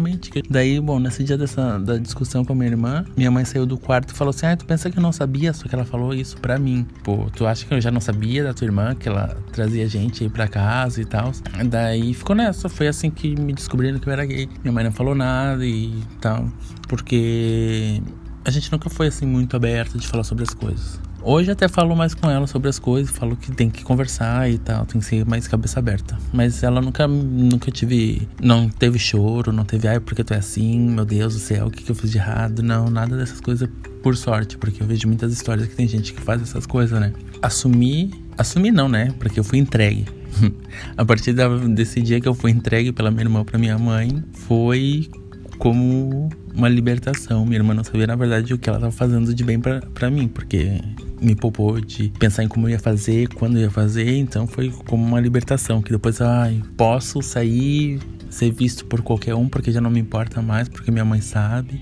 Daí, 0.50 0.80
bom, 0.80 1.00
nesse 1.00 1.24
dia 1.24 1.38
dessa 1.38 1.80
da 1.80 1.98
discussão 1.98 2.44
com 2.44 2.54
a 2.54 2.56
minha 2.56 2.70
irmã, 2.70 3.06
minha 3.16 3.32
mãe 3.32 3.46
saiu 3.46 3.66
do 3.66 3.78
quarto 3.78 4.14
e 4.14 4.14
falou 4.14 4.30
assim: 4.30 4.46
Ah, 4.46 4.56
tu 4.56 4.66
pensa 4.66 4.90
que 4.90 4.98
eu 4.98 5.04
não 5.04 5.12
sabia? 5.12 5.54
Só 5.54 5.68
que 5.68 5.76
ela 5.76 5.86
falou 5.86 6.14
isso 6.14 6.38
pra 6.38 6.58
mim. 6.60 6.86
Pô, 7.04 7.30
tu 7.36 7.46
acha 7.46 7.66
que 7.66 7.74
eu 7.74 7.82
já 7.82 7.92
não 7.92 8.02
sabia 8.02 8.44
da 8.44 8.54
tua 8.54 8.66
irmã, 8.66 8.96
que 8.96 9.08
ela 9.08 9.38
trazia 9.52 9.88
gente 9.88 10.24
aí 10.24 10.30
pra 10.30 10.48
casa 10.48 11.02
e 11.02 11.06
tal? 11.06 11.32
Daí 11.70 12.14
ficou 12.14 12.36
nessa. 12.36 12.70
Foi 12.70 12.88
assim 12.88 13.10
que 13.10 13.40
me 13.40 13.54
descobriram 13.54 14.00
que 14.00 14.08
eu 14.08 14.14
era 14.14 14.26
gay. 14.26 14.50
Minha 14.64 14.72
mãe 14.74 14.84
não 14.84 14.92
falou 14.92 15.16
nada 15.16 15.66
e 15.66 15.94
tal. 16.22 16.48
Porque 16.88 18.02
a 18.44 18.52
gente 18.52 18.72
nunca 18.72 18.90
foi 18.90 19.08
assim 19.08 19.26
muito 19.26 19.56
aberto 19.56 19.98
de 19.98 20.08
falar 20.08 20.24
sobre 20.24 20.44
as 20.44 20.54
coisas. 20.54 21.00
Hoje 21.28 21.50
até 21.50 21.68
falo 21.68 21.96
mais 21.96 22.14
com 22.14 22.30
ela 22.30 22.46
sobre 22.46 22.70
as 22.70 22.78
coisas, 22.78 23.10
falo 23.10 23.36
que 23.36 23.52
tem 23.52 23.68
que 23.68 23.84
conversar 23.84 24.48
e 24.48 24.60
tal, 24.60 24.86
tem 24.86 25.02
que 25.02 25.08
ser 25.08 25.26
mais 25.26 25.48
cabeça 25.48 25.80
aberta. 25.80 26.16
Mas 26.32 26.62
ela 26.62 26.80
nunca, 26.80 27.08
nunca 27.08 27.72
tive, 27.72 28.30
não 28.40 28.70
teve 28.70 29.00
choro, 29.00 29.52
não 29.52 29.66
teve, 29.66 29.88
ai, 29.88 30.00
porque 30.00 30.24
tu 30.24 30.36
é 30.36 30.38
assim, 30.38 30.80
meu 30.80 31.04
Deus 31.04 31.34
do 31.34 31.40
céu, 31.40 31.66
o 31.66 31.72
que, 31.72 31.82
que 31.82 31.90
eu 31.90 31.96
fiz 31.96 32.12
de 32.12 32.20
errado? 32.20 32.62
Não, 32.62 32.92
nada 32.92 33.18
dessas 33.18 33.42
coisas, 33.42 33.68
por 34.04 34.16
sorte, 34.16 34.56
porque 34.56 34.84
eu 34.84 34.86
vejo 34.86 35.08
muitas 35.08 35.34
histórias 35.34 35.68
que 35.68 35.76
tem 35.76 35.88
gente 35.88 36.14
que 36.14 36.22
faz 36.22 36.44
essas 36.44 36.68
coisas, 36.68 37.00
né? 37.00 37.12
Assumir, 37.42 38.12
assumir 38.38 38.72
não, 38.72 38.88
né? 38.88 39.12
Porque 39.18 39.40
eu 39.40 39.44
fui 39.44 39.58
entregue. 39.58 40.06
a 40.96 41.04
partir 41.04 41.34
desse 41.74 42.04
dia 42.04 42.22
que 42.22 42.28
eu 42.28 42.36
fui 42.36 42.52
entregue 42.52 42.92
pela 42.92 43.10
minha 43.10 43.24
irmã 43.24 43.44
para 43.44 43.58
minha 43.58 43.80
mãe, 43.80 44.24
foi 44.32 45.10
como 45.58 46.30
uma 46.54 46.70
libertação. 46.70 47.46
Minha 47.46 47.60
irmã 47.60 47.74
não 47.74 47.84
sabia, 47.84 48.08
na 48.08 48.16
verdade, 48.16 48.54
o 48.54 48.58
que 48.58 48.70
ela 48.70 48.78
estava 48.78 48.92
fazendo 48.92 49.34
de 49.34 49.44
bem 49.44 49.60
para 49.60 50.10
mim, 50.10 50.28
porque 50.28 50.80
me 51.26 51.36
poupou 51.36 51.82
de 51.82 52.10
pensar 52.20 52.44
em 52.44 52.48
como 52.48 52.68
eu 52.68 52.72
ia 52.72 52.80
fazer, 52.80 53.28
quando 53.30 53.58
eu 53.58 53.64
ia 53.64 53.72
fazer, 53.72 54.18
então 54.18 54.46
foi 54.46 54.70
como 54.70 55.04
uma 55.04 55.20
libertação, 55.20 55.82
que 55.82 55.92
depois, 55.92 56.22
ai, 56.22 56.62
posso 56.78 57.22
sair, 57.22 58.00
ser 58.30 58.52
visto 58.52 58.86
por 58.86 59.02
qualquer 59.02 59.36
um, 59.36 59.50
porque 59.50 59.72
já 59.72 59.82
não 59.82 59.90
me 59.90 60.00
importa 60.00 60.42
mais, 60.42 60.70
porque 60.70 60.92
minha 60.92 61.06
mãe 61.06 61.22
sabe. 61.22 61.82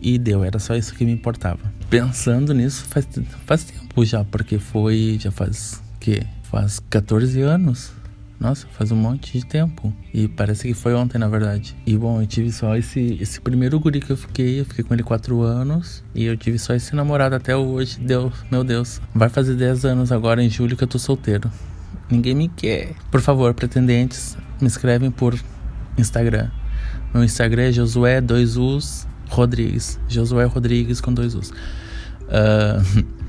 E 0.00 0.18
deu, 0.18 0.44
era 0.44 0.58
só 0.58 0.76
isso 0.76 0.94
que 0.94 1.04
me 1.04 1.12
importava. 1.12 1.60
Pensando 1.88 2.52
nisso 2.52 2.84
faz, 2.84 3.08
faz 3.46 3.64
tempo 3.64 4.04
já, 4.04 4.22
porque 4.22 4.58
foi, 4.58 5.16
já 5.18 5.30
faz, 5.30 5.80
que? 5.98 6.22
Faz 6.42 6.78
14 6.90 7.40
anos 7.40 7.90
Nossa, 8.38 8.66
faz 8.68 8.90
um 8.90 8.96
monte 8.96 9.38
de 9.38 9.46
tempo. 9.46 9.94
E 10.12 10.28
parece 10.28 10.68
que 10.68 10.74
foi 10.74 10.94
ontem, 10.94 11.18
na 11.18 11.28
verdade. 11.28 11.76
E 11.86 11.96
bom, 11.96 12.20
eu 12.20 12.26
tive 12.26 12.50
só 12.52 12.76
esse, 12.76 13.16
esse 13.20 13.40
primeiro 13.40 13.78
guri 13.80 14.00
que 14.00 14.10
eu 14.10 14.16
fiquei. 14.16 14.60
Eu 14.60 14.64
fiquei 14.64 14.84
com 14.84 14.92
ele 14.92 15.02
quatro 15.02 15.40
anos. 15.42 16.04
E 16.14 16.24
eu 16.24 16.36
tive 16.36 16.58
só 16.58 16.74
esse 16.74 16.94
namorado 16.94 17.34
até 17.34 17.56
hoje. 17.56 17.98
Deus, 18.00 18.32
meu 18.50 18.64
Deus. 18.64 19.00
Vai 19.14 19.28
fazer 19.28 19.54
10 19.54 19.84
anos 19.84 20.12
agora 20.12 20.42
em 20.42 20.50
julho 20.50 20.76
que 20.76 20.84
eu 20.84 20.88
tô 20.88 20.98
solteiro. 20.98 21.50
Ninguém 22.10 22.34
me 22.34 22.48
quer. 22.48 22.94
Por 23.10 23.20
favor, 23.20 23.54
pretendentes, 23.54 24.36
me 24.60 24.66
escrevem 24.66 25.10
por 25.10 25.38
Instagram. 25.96 26.50
Meu 27.14 27.24
Instagram 27.24 27.62
é 27.62 27.72
Josué 27.72 28.20
2Us 28.20 29.06
Rodrigues. 29.28 29.98
Josué 30.08 30.44
Rodrigues 30.44 31.00
com 31.00 31.12
dois 31.12 31.34
Us. 31.34 31.50
Uh, 31.50 33.04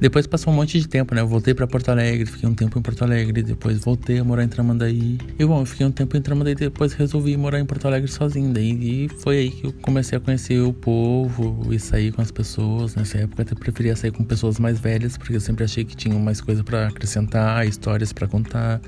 depois 0.00 0.26
passou 0.26 0.52
um 0.52 0.56
monte 0.56 0.78
de 0.78 0.88
tempo, 0.88 1.14
né? 1.14 1.20
Eu 1.20 1.28
voltei 1.28 1.54
para 1.54 1.66
Porto 1.66 1.90
Alegre, 1.90 2.26
fiquei 2.26 2.48
um 2.48 2.54
tempo 2.54 2.78
em 2.78 2.82
Porto 2.82 3.02
Alegre, 3.02 3.42
depois 3.42 3.78
voltei 3.78 4.18
a 4.18 4.24
morar 4.24 4.44
em 4.44 4.48
Tramandaí. 4.48 5.18
E 5.38 5.44
bom, 5.44 5.60
eu 5.60 5.66
fiquei 5.66 5.86
um 5.86 5.90
tempo 5.90 6.16
em 6.16 6.20
Tramandaí, 6.20 6.54
depois 6.54 6.92
resolvi 6.92 7.36
morar 7.36 7.60
em 7.60 7.64
Porto 7.64 7.86
Alegre 7.86 8.10
sozinho. 8.10 8.52
Daí 8.52 8.72
e 8.72 9.08
foi 9.08 9.38
aí 9.38 9.50
que 9.50 9.66
eu 9.66 9.72
comecei 9.82 10.16
a 10.16 10.20
conhecer 10.20 10.60
o 10.60 10.72
povo 10.72 11.72
e 11.72 11.78
sair 11.78 12.12
com 12.12 12.22
as 12.22 12.30
pessoas. 12.30 12.94
Nessa 12.94 13.18
época 13.18 13.42
eu 13.42 13.46
até 13.46 13.54
preferia 13.54 13.94
sair 13.94 14.10
com 14.10 14.24
pessoas 14.24 14.58
mais 14.58 14.78
velhas, 14.80 15.16
porque 15.16 15.36
eu 15.36 15.40
sempre 15.40 15.64
achei 15.64 15.84
que 15.84 15.96
tinham 15.96 16.18
mais 16.18 16.40
coisa 16.40 16.64
para 16.64 16.88
acrescentar, 16.88 17.66
histórias 17.66 18.12
para 18.12 18.26
contar, 18.26 18.80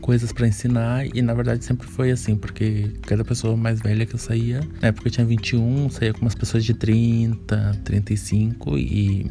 coisas 0.00 0.32
para 0.32 0.46
ensinar. 0.46 1.06
E 1.14 1.22
na 1.22 1.34
verdade 1.34 1.64
sempre 1.64 1.86
foi 1.86 2.10
assim, 2.10 2.36
porque 2.36 2.90
cada 3.02 3.24
pessoa 3.24 3.56
mais 3.56 3.80
velha 3.80 4.06
que 4.06 4.14
eu 4.14 4.18
saía, 4.18 4.60
na 4.80 4.88
época 4.88 5.08
eu 5.08 5.12
tinha 5.12 5.26
21, 5.26 5.90
saía 5.90 6.12
com 6.12 6.22
umas 6.22 6.34
pessoas 6.34 6.64
de 6.64 6.74
30, 6.74 7.80
35 7.84 8.78
e 8.78 9.30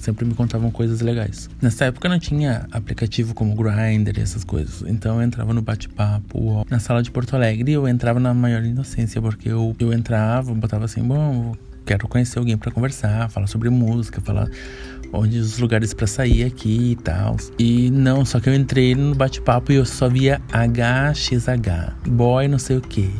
sempre 0.00 0.24
me 0.24 0.34
contavam 0.34 0.70
coisas 0.70 1.00
legais. 1.00 1.48
Nessa 1.60 1.86
época 1.86 2.08
não 2.08 2.18
tinha 2.18 2.66
aplicativo 2.72 3.34
como 3.34 3.54
Grindr 3.54 4.18
e 4.18 4.20
essas 4.20 4.44
coisas, 4.44 4.82
então 4.86 5.16
eu 5.16 5.22
entrava 5.22 5.52
no 5.54 5.62
bate-papo 5.62 6.66
na 6.68 6.78
sala 6.78 7.02
de 7.02 7.10
Porto 7.10 7.34
Alegre 7.34 7.72
eu 7.72 7.86
entrava 7.86 8.18
na 8.18 8.32
maior 8.32 8.64
inocência, 8.64 9.20
porque 9.20 9.48
eu, 9.48 9.74
eu 9.78 9.92
entrava, 9.92 10.52
botava 10.54 10.84
assim, 10.84 11.02
bom, 11.02 11.54
quero 11.84 12.06
conhecer 12.08 12.38
alguém 12.38 12.56
para 12.56 12.70
conversar, 12.70 13.30
falar 13.30 13.46
sobre 13.46 13.68
música, 13.70 14.20
falar 14.20 14.48
onde 15.12 15.38
os 15.38 15.58
lugares 15.58 15.92
para 15.92 16.06
sair 16.06 16.44
aqui 16.44 16.92
e 16.92 16.96
tal. 16.96 17.36
E 17.58 17.90
não, 17.90 18.24
só 18.24 18.38
que 18.40 18.48
eu 18.48 18.54
entrei 18.54 18.94
no 18.94 19.14
bate-papo 19.14 19.72
e 19.72 19.76
eu 19.76 19.84
só 19.84 20.08
via 20.08 20.40
HXH, 20.52 22.08
boy 22.08 22.48
não 22.48 22.58
sei 22.58 22.76
o 22.76 22.80
que, 22.80 23.10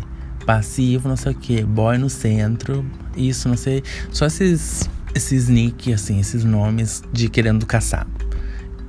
passivo 0.46 1.08
não 1.08 1.16
sei 1.16 1.32
o 1.32 1.34
que, 1.34 1.62
boy 1.62 1.98
no 1.98 2.08
centro, 2.08 2.84
isso 3.16 3.48
não 3.48 3.56
sei, 3.56 3.82
só 4.10 4.26
esses 4.26 4.88
esses 5.14 5.48
nick, 5.48 5.92
assim, 5.92 6.20
esses 6.20 6.44
nomes 6.44 7.02
de 7.12 7.28
querendo 7.28 7.66
caçar. 7.66 8.06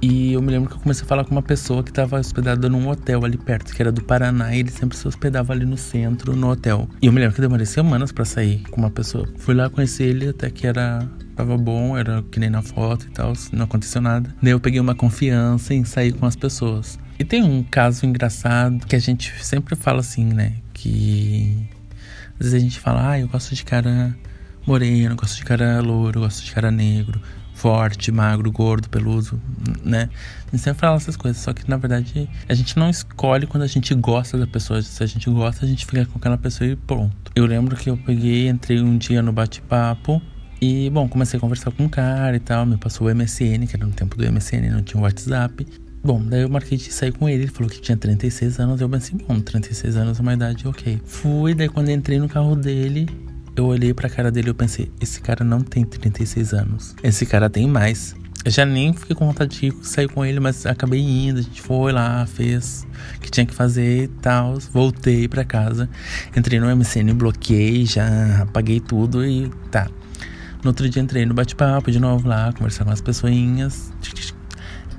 E 0.02 0.34
eu 0.34 0.42
me 0.42 0.52
lembro 0.52 0.68
que 0.68 0.76
eu 0.76 0.80
comecei 0.80 1.04
a 1.04 1.08
falar 1.08 1.24
com 1.24 1.32
uma 1.32 1.44
pessoa 1.44 1.84
que 1.84 1.92
estava 1.92 2.20
hospedada 2.20 2.68
num 2.68 2.90
hotel 2.90 3.24
ali 3.24 3.38
perto, 3.38 3.72
que 3.72 3.82
era 3.82 3.92
do 3.92 4.04
Paraná, 4.04 4.56
e 4.56 4.60
ele 4.60 4.72
sempre 4.72 4.98
se 4.98 5.08
hospedava 5.08 5.54
ali 5.54 5.64
no 5.64 5.78
centro, 5.78 6.36
no 6.36 6.50
hotel. 6.50 6.90
E 7.00 7.06
eu 7.06 7.14
me 7.14 7.20
lembro 7.20 7.36
que 7.36 7.42
demorei 7.42 7.68
semanas 7.68 8.12
para 8.12 8.26
sair 8.26 8.64
com 8.72 8.82
uma 8.82 8.90
pessoa. 8.90 9.30
Fui 9.38 9.54
lá 9.54 9.70
conhecer 9.70 10.06
ele 10.06 10.30
até 10.30 10.50
que 10.50 10.66
era 10.66 11.08
tava 11.36 11.56
bom, 11.56 11.96
era 11.96 12.24
que 12.32 12.40
nem 12.40 12.50
na 12.50 12.64
foto 12.64 13.06
e 13.06 13.12
tal, 13.12 13.34
não 13.52 13.66
aconteceu 13.66 14.02
nada. 14.02 14.34
Daí 14.42 14.52
eu 14.52 14.60
peguei 14.60 14.80
uma 14.80 14.96
confiança 14.96 15.74
em 15.74 15.84
sair 15.84 16.14
com 16.14 16.26
as 16.26 16.36
pessoas. 16.36 17.00
E 17.20 17.24
tem 17.24 17.44
um 17.44 17.64
caso 17.64 18.04
engraçado 18.04 18.86
que 18.88 18.96
a 18.96 19.00
gente 19.00 19.32
sempre 19.46 19.76
fala 19.76 20.00
assim, 20.00 20.26
né? 20.26 20.56
Que 20.74 21.68
às 22.40 22.48
vezes 22.48 22.54
a 22.56 22.60
gente 22.60 22.80
fala, 22.80 23.12
ah, 23.12 23.20
eu 23.20 23.28
gosto 23.28 23.54
de 23.54 23.64
cara 23.64 24.16
moreno, 24.66 25.16
gosto 25.16 25.38
de 25.38 25.44
cara 25.44 25.82
louro, 25.82 26.22
gosto 26.22 26.44
de 26.44 26.52
cara 26.52 26.72
negro, 26.72 27.22
forte, 27.54 28.12
magro, 28.12 28.52
gordo, 28.52 28.90
peludo, 28.90 29.40
né? 29.84 30.10
A 30.48 30.52
gente 30.52 30.64
sempre 30.64 30.80
fala 30.80 30.98
essas 30.98 31.16
coisas, 31.16 31.42
só 31.42 31.54
que 31.54 31.70
na 31.70 31.78
verdade 31.78 32.30
a 32.50 32.54
gente 32.54 32.78
não 32.78 32.90
escolhe 32.90 33.46
quando 33.46 33.64
a 33.64 33.68
gente 33.68 33.94
gosta 33.94 34.38
da 34.38 34.48
pessoa. 34.48 34.82
Se 34.82 35.04
a 35.04 35.06
gente 35.06 35.30
gosta, 35.30 35.66
a 35.66 35.68
gente 35.68 35.86
fica 35.86 36.06
com 36.06 36.18
aquela 36.18 36.38
pessoa 36.38 36.70
e 36.70 36.76
pronto. 36.76 37.32
Eu 37.36 37.46
lembro 37.46 37.76
que 37.76 37.90
eu 37.90 37.98
peguei, 37.98 38.48
entrei 38.48 38.82
um 38.82 38.98
dia 38.98 39.22
no 39.22 39.32
bate-papo 39.32 40.22
e, 40.60 40.90
bom, 40.90 41.08
comecei 41.08 41.38
a 41.38 41.42
conversar 41.42 41.72
com 41.72 41.84
um 41.84 41.90
cara 41.90 42.36
e 42.36 42.40
tal, 42.40 42.66
me 42.66 42.78
passou 42.78 43.08
o 43.08 43.16
MSN, 43.16 43.66
que 43.68 43.76
era 43.76 43.86
no 43.86 43.92
tempo 43.92 44.16
do 44.16 44.32
MSN, 44.32 44.70
não 44.70 44.82
tinha 44.82 45.00
o 45.00 45.04
WhatsApp. 45.04 45.66
Bom, 46.04 46.24
daí 46.24 46.42
eu 46.42 46.50
marquei 46.50 46.80
de 46.80 46.92
sair 46.92 47.12
com 47.12 47.30
ele, 47.30 47.44
ele 47.44 47.52
falou 47.52 47.70
que 47.70 47.80
tinha 47.80 47.96
36 47.96 48.60
anos, 48.60 48.82
eu 48.82 48.90
pensei, 48.90 49.18
bom, 49.28 49.40
36 49.40 49.96
anos 49.98 50.18
é 50.18 50.22
uma 50.22 50.34
idade 50.34 50.68
ok. 50.68 51.00
Fui, 51.06 51.54
daí 51.54 51.70
quando 51.70 51.90
entrei 51.90 52.18
no 52.18 52.28
carro 52.28 52.56
dele, 52.56 53.08
eu 53.56 53.66
olhei 53.66 53.94
pra 53.94 54.10
cara 54.10 54.32
dele 54.32 54.50
e 54.50 54.54
pensei, 54.54 54.92
esse 55.00 55.22
cara 55.22 55.44
não 55.44 55.62
tem 55.62 55.84
36 55.84 56.54
anos. 56.54 56.96
Esse 57.04 57.26
cara 57.26 57.50
tem 57.50 57.68
mais. 57.68 58.16
Eu 58.44 58.50
já 58.50 58.66
nem 58.66 58.92
fiquei 58.92 59.16
com 59.16 59.28
vontade 59.28 59.60
de 59.60 59.86
sair 59.86 60.10
com 60.10 60.26
ele, 60.26 60.40
mas 60.40 60.66
acabei 60.66 61.00
indo. 61.00 61.40
A 61.40 61.44
gente 61.44 61.62
foi 61.62 61.92
lá, 61.92 62.26
fez 62.26 62.88
o 63.16 63.20
que 63.20 63.30
tinha 63.30 63.46
que 63.46 63.54
fazer 63.54 64.06
e 64.06 64.08
tal. 64.08 64.58
Voltei 64.72 65.28
pra 65.28 65.44
casa. 65.44 65.88
Entrei 66.36 66.60
no 66.60 66.76
MCN, 66.76 67.14
bloqueei, 67.14 67.86
já 67.86 68.42
apaguei 68.42 68.80
tudo 68.80 69.24
e 69.26 69.48
tá. 69.70 69.88
No 70.64 70.70
outro 70.70 70.90
dia 70.90 71.02
entrei 71.02 71.26
no 71.26 71.34
bate-papo 71.34 71.92
de 71.92 72.00
novo 72.00 72.28
lá, 72.28 72.52
conversar 72.54 72.86
com 72.86 72.92
as 72.92 73.02
pessoinhas. 73.02 73.92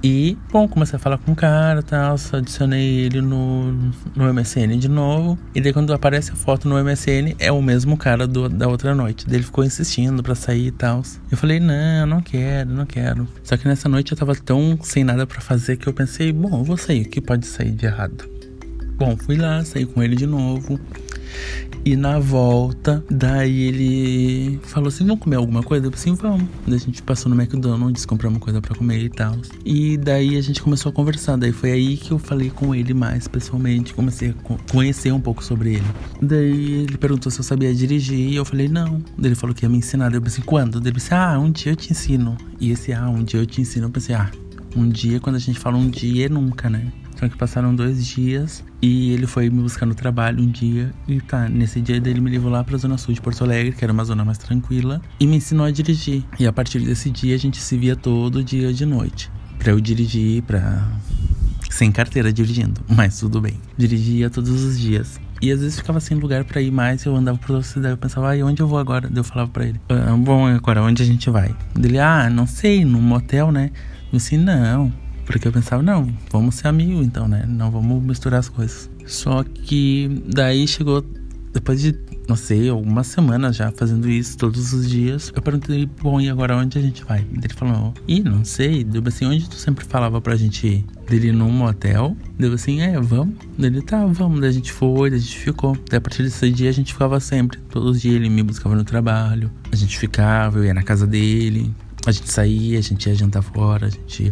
E, 0.03 0.37
bom, 0.51 0.67
comecei 0.67 0.97
a 0.97 0.99
falar 0.99 1.19
com 1.19 1.31
o 1.31 1.37
cara 1.37 1.79
e 1.79 1.83
tal, 1.83 2.17
adicionei 2.33 3.01
ele 3.01 3.21
no, 3.21 3.73
no 4.17 4.35
MSN 4.35 4.77
de 4.77 4.89
novo. 4.89 5.39
E 5.55 5.61
daí 5.61 5.73
quando 5.73 5.93
aparece 5.93 6.33
a 6.33 6.35
foto 6.35 6.69
no 6.69 6.83
MSN, 6.83 7.37
é 7.39 7.53
o 7.53 7.63
mesmo 7.63 7.97
cara 7.97 8.27
do, 8.27 8.49
da 8.49 8.67
outra 8.67 8.95
noite. 8.97 9.27
Daí 9.27 9.37
ele 9.37 9.45
ficou 9.45 9.63
insistindo 9.63 10.21
pra 10.21 10.35
sair 10.35 10.67
e 10.67 10.73
tal. 10.73 11.03
Eu 11.31 11.37
falei, 11.37 11.61
não, 11.61 12.07
não 12.07 12.21
quero, 12.21 12.71
não 12.71 12.85
quero. 12.85 13.29
Só 13.45 13.57
que 13.57 13.69
nessa 13.69 13.89
noite 13.89 14.11
eu 14.11 14.19
tava 14.19 14.35
tão 14.35 14.77
sem 14.83 15.05
nada 15.05 15.25
para 15.25 15.41
fazer 15.41 15.77
que 15.77 15.87
eu 15.87 15.93
pensei, 15.93 16.33
bom, 16.33 16.59
eu 16.59 16.65
vou 16.65 16.77
sair, 16.77 17.03
o 17.03 17.09
que 17.09 17.21
pode 17.21 17.47
sair 17.47 17.71
de 17.71 17.87
errado? 17.87 18.29
Bom, 18.97 19.17
fui 19.17 19.37
lá, 19.37 19.65
saí 19.65 19.87
com 19.87 20.03
ele 20.03 20.17
de 20.17 20.27
novo. 20.27 20.81
E 21.85 21.97
na 21.97 22.19
volta, 22.21 23.05
daí 23.11 23.63
ele 23.63 24.61
falou 24.63 24.89
assim: 24.89 25.05
vamos 25.05 25.21
comer 25.21 25.37
alguma 25.37 25.63
coisa? 25.63 25.87
Eu 25.87 25.93
assim: 25.93 26.15
vamos. 26.15 26.45
Daí 26.67 26.77
a 26.77 26.79
gente 26.79 27.03
passou 27.03 27.33
no 27.33 27.41
McDonald's, 27.41 28.07
compramos 28.07 28.39
coisa 28.39 28.61
para 28.61 28.75
comer 28.75 29.03
e 29.03 29.09
tal. 29.09 29.37
E 29.65 29.97
daí 29.97 30.37
a 30.37 30.41
gente 30.41 30.63
começou 30.63 30.91
a 30.91 30.93
conversar. 30.93 31.37
Daí 31.37 31.51
foi 31.51 31.73
aí 31.73 31.97
que 31.97 32.13
eu 32.13 32.19
falei 32.19 32.51
com 32.51 32.73
ele 32.75 32.95
mais 32.95 33.27
pessoalmente, 33.27 33.93
comecei 33.95 34.31
a 34.31 34.35
conhecer 34.71 35.13
um 35.13 35.21
pouco 35.21 35.43
sobre 35.43 35.75
ele. 35.75 35.87
Daí 36.21 36.85
ele 36.85 36.97
perguntou 36.97 37.33
se 37.33 37.41
eu 37.41 37.45
sabia 37.45 37.75
dirigir 37.75 38.31
e 38.31 38.37
eu 38.37 38.45
falei: 38.45 38.69
não. 38.69 39.03
Daí 39.19 39.29
ele 39.29 39.35
falou 39.35 39.55
que 39.55 39.65
ia 39.65 39.69
me 39.69 39.79
ensinar. 39.79 40.09
Daí 40.09 40.19
eu 40.19 40.23
pensei: 40.23 40.45
quando? 40.45 40.81
Daí 40.81 40.91
ele 40.91 40.99
disse: 40.99 41.13
ah, 41.13 41.37
um 41.39 41.51
dia 41.51 41.73
eu 41.73 41.77
te 41.77 41.91
ensino. 41.91 42.37
E 42.61 42.71
esse 42.71 42.93
ah, 42.93 43.09
um 43.09 43.25
dia 43.25 43.41
eu 43.41 43.47
te 43.47 43.61
ensino, 43.61 43.87
eu 43.87 43.91
pensei: 43.91 44.15
ah, 44.15 44.31
um 44.77 44.89
dia, 44.89 45.21
quando 45.21 45.37
a 45.37 45.41
gente 45.41 45.59
fala 45.59 45.77
um 45.77 45.89
dia, 45.89 46.27
é 46.27 46.29
nunca, 46.29 46.71
né? 46.71 46.93
Que 47.29 47.37
passaram 47.37 47.75
dois 47.75 48.05
dias 48.05 48.65
e 48.81 49.13
ele 49.13 49.29
foi 49.29 49.49
me 49.49 49.63
buscar 49.63 49.87
no 49.87 49.95
trabalho 49.95 50.43
um 50.43 50.51
dia. 50.51 50.93
E 51.07 51.21
tá, 51.21 51.49
nesse 51.49 51.81
dia 51.81 51.97
ele 51.97 52.21
me 52.21 52.31
levou 52.31 52.51
lá 52.51 52.65
pra 52.65 52.77
Zona 52.77 52.99
Sul 52.99 53.15
de 53.15 53.21
Porto 53.21 53.45
Alegre, 53.45 53.73
que 53.73 53.85
era 53.85 53.93
uma 53.93 54.05
zona 54.05 54.25
mais 54.25 54.39
tranquila, 54.39 55.01
e 55.21 55.27
me 55.27 55.37
ensinou 55.37 55.65
a 55.65 55.71
dirigir. 55.71 56.25
E 56.39 56.47
a 56.47 56.53
partir 56.53 56.81
desse 56.81 57.11
dia 57.11 57.35
a 57.35 57.39
gente 57.39 57.61
se 57.61 57.77
via 57.77 57.95
todo 57.95 58.43
dia 58.43 58.73
de 58.73 58.85
noite. 58.85 59.31
Pra 59.59 59.71
eu 59.71 59.81
dirigir, 59.81 60.43
pra. 60.43 60.89
Sem 61.71 61.91
carteira 61.93 62.33
dirigindo, 62.33 62.81
mas 62.91 63.19
tudo 63.19 63.41
bem. 63.41 63.55
Dirigia 63.79 64.29
todos 64.29 64.63
os 64.63 64.79
dias. 64.79 65.21
E 65.41 65.51
às 65.51 65.61
vezes 65.61 65.77
ficava 65.77 65.99
sem 65.99 66.17
lugar 66.17 66.45
para 66.45 66.61
ir 66.61 66.71
mais, 66.71 67.05
eu 67.05 67.17
andava 67.17 67.37
por 67.37 67.51
outra 67.51 67.69
cidade, 67.69 67.95
eu 67.95 67.99
pensava, 67.99 68.29
ai, 68.29 68.43
onde 68.45 68.63
eu 68.63 68.69
vou 68.69 68.79
agora? 68.79 69.09
Daí 69.09 69.19
eu 69.19 69.25
falava 69.25 69.51
para 69.51 69.67
ele, 69.67 69.81
ah, 69.89 70.17
bom, 70.17 70.47
agora 70.47 70.81
onde 70.83 71.03
a 71.03 71.07
gente 71.07 71.29
vai? 71.31 71.53
Ele, 71.77 71.99
ah, 71.99 72.31
não 72.31 72.47
sei, 72.47 72.85
num 72.85 73.01
motel, 73.01 73.51
né? 73.51 73.73
Eu 74.13 74.19
disse, 74.19 74.37
não, 74.37 74.93
porque 75.33 75.49
eu 75.49 75.53
pensava, 75.53 75.83
não, 75.83 76.13
vamos 76.31 76.57
ser 76.57 76.69
amigos 76.69 77.07
então, 77.07 77.27
né? 77.27 77.45
Não 77.49 77.71
vamos 77.71 78.03
misturar 78.05 78.39
as 78.39 78.51
coisas. 78.51 78.91
Só 79.07 79.43
que 79.43 80.23
daí 80.27 80.69
chegou, 80.69 81.03
depois 81.55 81.81
de, 81.81 81.99
não 82.29 82.37
sei, 82.37 82.69
algumas 82.69 83.07
semanas 83.07 83.57
já 83.57 83.73
fazendo 83.73 84.11
isso 84.11 84.37
todos 84.37 84.75
os 84.75 84.89
dias, 84.89 85.33
eu 85.35 85.41
perguntei, 85.41 85.89
bom, 86.03 86.21
e 86.21 86.29
agora 86.29 86.55
onde 86.55 86.79
a 86.79 86.83
gente 86.83 87.03
vai? 87.05 87.27
Ele 87.33 87.55
falou, 87.55 87.95
ih, 88.07 88.23
não 88.23 88.45
sei. 88.45 88.85
Deu 88.85 89.03
assim, 89.07 89.25
onde 89.25 89.49
tu 89.49 89.55
sempre 89.55 89.87
falava 89.87 90.21
pra 90.21 90.37
gente 90.37 90.67
ir? 90.67 90.85
Dele 91.09 91.33
num 91.33 91.51
motel. 91.51 92.15
Deu 92.39 92.53
assim, 92.53 92.83
é, 92.83 93.01
vamos. 93.01 93.35
Dele, 93.57 93.81
tá, 93.81 94.05
vamos. 94.05 94.39
Daí 94.39 94.51
a 94.51 94.53
gente 94.53 94.71
foi, 94.71 95.09
daí 95.09 95.19
a 95.19 95.23
gente 95.23 95.39
ficou. 95.39 95.75
Daí 95.89 95.97
a 95.97 96.01
partir 96.01 96.23
desse 96.25 96.51
dia 96.51 96.69
a 96.69 96.75
gente 96.75 96.93
ficava 96.93 97.19
sempre. 97.21 97.59
Todos 97.71 97.97
os 97.97 98.03
dias 98.03 98.17
ele 98.17 98.29
me 98.29 98.43
buscava 98.43 98.77
no 98.77 98.85
trabalho. 98.85 99.51
A 99.73 99.77
gente 99.77 99.99
ficava, 99.99 100.59
eu 100.59 100.65
ia 100.67 100.75
na 100.75 100.83
casa 100.83 101.07
dele. 101.07 101.75
A 102.05 102.13
gente 102.13 102.31
saía, 102.31 102.79
a 102.79 102.83
gente 102.83 103.09
ia 103.09 103.15
jantar 103.15 103.43
fora, 103.43 103.87
a 103.87 103.91
gente 103.91 104.31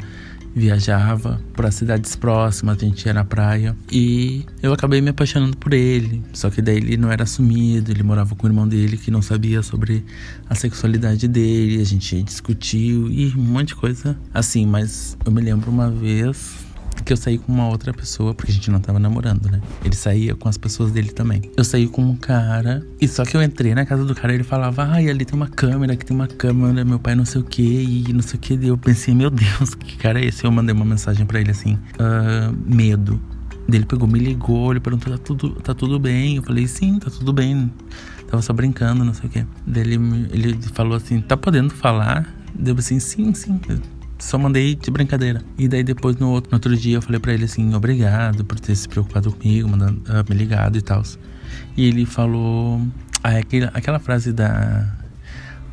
viajava 0.54 1.40
para 1.54 1.70
cidades 1.70 2.16
próximas, 2.16 2.76
a 2.76 2.80
gente 2.84 3.04
ia 3.06 3.14
na 3.14 3.24
praia 3.24 3.76
e 3.90 4.44
eu 4.62 4.72
acabei 4.72 5.00
me 5.00 5.10
apaixonando 5.10 5.56
por 5.56 5.72
ele. 5.72 6.22
Só 6.32 6.50
que 6.50 6.60
daí 6.60 6.76
ele 6.76 6.96
não 6.96 7.10
era 7.10 7.24
assumido, 7.24 7.90
ele 7.90 8.02
morava 8.02 8.34
com 8.34 8.46
o 8.46 8.50
irmão 8.50 8.66
dele 8.66 8.96
que 8.96 9.10
não 9.10 9.22
sabia 9.22 9.62
sobre 9.62 10.04
a 10.48 10.54
sexualidade 10.54 11.28
dele, 11.28 11.80
a 11.80 11.84
gente 11.84 12.22
discutiu 12.22 13.10
e 13.10 13.32
um 13.36 13.42
monte 13.42 13.68
de 13.68 13.74
coisa 13.76 14.16
assim, 14.32 14.66
mas 14.66 15.16
eu 15.24 15.32
me 15.32 15.40
lembro 15.40 15.70
uma 15.70 15.90
vez 15.90 16.69
que 17.02 17.12
eu 17.12 17.16
saí 17.16 17.38
com 17.38 17.52
uma 17.52 17.68
outra 17.68 17.92
pessoa, 17.92 18.34
porque 18.34 18.50
a 18.50 18.54
gente 18.54 18.70
não 18.70 18.80
tava 18.80 18.98
namorando, 18.98 19.50
né? 19.50 19.60
Ele 19.84 19.94
saía 19.94 20.34
com 20.34 20.48
as 20.48 20.56
pessoas 20.56 20.92
dele 20.92 21.10
também. 21.10 21.42
Eu 21.56 21.64
saí 21.64 21.86
com 21.86 22.02
um 22.02 22.16
cara, 22.16 22.86
e 23.00 23.08
só 23.08 23.24
que 23.24 23.36
eu 23.36 23.42
entrei 23.42 23.74
na 23.74 23.84
casa 23.84 24.04
do 24.04 24.14
cara 24.14 24.34
ele 24.34 24.44
falava, 24.44 24.84
ai, 24.84 25.08
ali 25.08 25.24
tem 25.24 25.34
uma 25.34 25.48
câmera, 25.48 25.92
aqui 25.92 26.04
tem 26.04 26.16
uma 26.16 26.26
câmera, 26.26 26.84
meu 26.84 26.98
pai 26.98 27.14
não 27.14 27.24
sei 27.24 27.40
o 27.40 27.44
que, 27.44 27.62
e 27.62 28.12
não 28.12 28.22
sei 28.22 28.36
o 28.36 28.40
que. 28.40 28.58
Eu 28.66 28.76
pensei, 28.76 29.14
meu 29.14 29.30
Deus, 29.30 29.74
que 29.78 29.96
cara 29.96 30.20
é 30.20 30.26
esse? 30.26 30.44
Eu 30.44 30.52
mandei 30.52 30.74
uma 30.74 30.84
mensagem 30.84 31.26
para 31.26 31.40
ele 31.40 31.50
assim, 31.50 31.74
uh, 31.74 32.56
medo. 32.66 33.20
Ele 33.68 33.86
pegou, 33.86 34.08
me 34.08 34.18
ligou, 34.18 34.72
ele 34.72 34.80
perguntou: 34.80 35.16
tá 35.16 35.22
tudo, 35.22 35.50
tá 35.60 35.74
tudo 35.74 35.98
bem? 35.98 36.36
Eu 36.36 36.42
falei: 36.42 36.66
sim, 36.66 36.98
tá 36.98 37.10
tudo 37.10 37.32
bem. 37.32 37.70
Tava 38.28 38.42
só 38.42 38.52
brincando, 38.52 39.04
não 39.04 39.14
sei 39.14 39.28
o 39.28 39.32
quê. 39.32 39.46
Daí 39.66 39.82
ele, 39.82 40.28
ele 40.32 40.58
falou 40.72 40.96
assim: 40.96 41.20
tá 41.20 41.36
podendo 41.36 41.72
falar? 41.72 42.34
Deu 42.54 42.74
assim: 42.76 42.98
sim, 42.98 43.32
sim. 43.34 43.60
Só 44.20 44.38
mandei 44.38 44.74
de 44.74 44.90
brincadeira. 44.90 45.42
E 45.58 45.66
daí 45.66 45.82
depois 45.82 46.16
no 46.16 46.30
outro, 46.30 46.50
no 46.50 46.56
outro 46.56 46.76
dia 46.76 46.98
eu 46.98 47.02
falei 47.02 47.18
para 47.18 47.32
ele 47.32 47.44
assim, 47.44 47.74
obrigado 47.74 48.44
por 48.44 48.60
ter 48.60 48.76
se 48.76 48.88
preocupado 48.88 49.32
comigo, 49.32 49.68
mandando, 49.68 50.00
uh, 50.02 50.24
me 50.28 50.36
ligado 50.36 50.76
e 50.76 50.82
tal. 50.82 51.02
E 51.76 51.86
ele 51.86 52.06
falou 52.06 52.80
ah, 53.24 53.38
aquela, 53.38 53.70
aquela 53.74 53.98
frase 53.98 54.32
da 54.32 54.96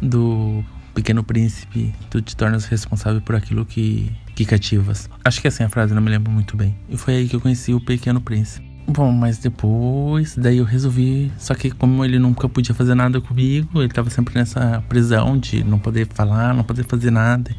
do 0.02 0.64
Pequeno 0.94 1.24
Príncipe, 1.24 1.94
tu 2.10 2.22
te 2.22 2.36
tornas 2.36 2.66
responsável 2.66 3.22
por 3.22 3.36
aquilo 3.36 3.66
que, 3.66 4.12
que 4.36 4.46
cativas. 4.46 5.10
Acho 5.24 5.42
que 5.42 5.48
é 5.48 5.50
assim 5.50 5.64
a 5.64 5.70
frase, 5.70 5.94
não 5.94 6.02
me 6.02 6.10
lembro 6.10 6.32
muito 6.32 6.58
bem. 6.58 6.76
E 6.90 6.98
foi 6.98 7.16
aí 7.16 7.28
que 7.28 7.36
eu 7.36 7.42
conheci 7.42 7.74
o 7.74 7.80
Pequeno 7.80 8.22
Príncipe. 8.22 8.67
Bom, 8.90 9.12
mas 9.12 9.38
depois, 9.38 10.34
daí 10.38 10.60
eu 10.60 10.64
resolvi. 10.64 11.30
Só 11.38 11.54
que, 11.54 11.70
como 11.70 12.06
ele 12.06 12.18
nunca 12.18 12.48
podia 12.48 12.74
fazer 12.74 12.96
nada 12.96 13.20
comigo, 13.20 13.82
ele 13.82 13.90
tava 13.90 14.10
sempre 14.10 14.34
nessa 14.34 14.82
prisão 14.88 15.38
de 15.38 15.62
não 15.62 15.78
poder 15.78 16.08
falar, 16.08 16.54
não 16.54 16.64
poder 16.64 16.86
fazer 16.86 17.12
nada. 17.12 17.54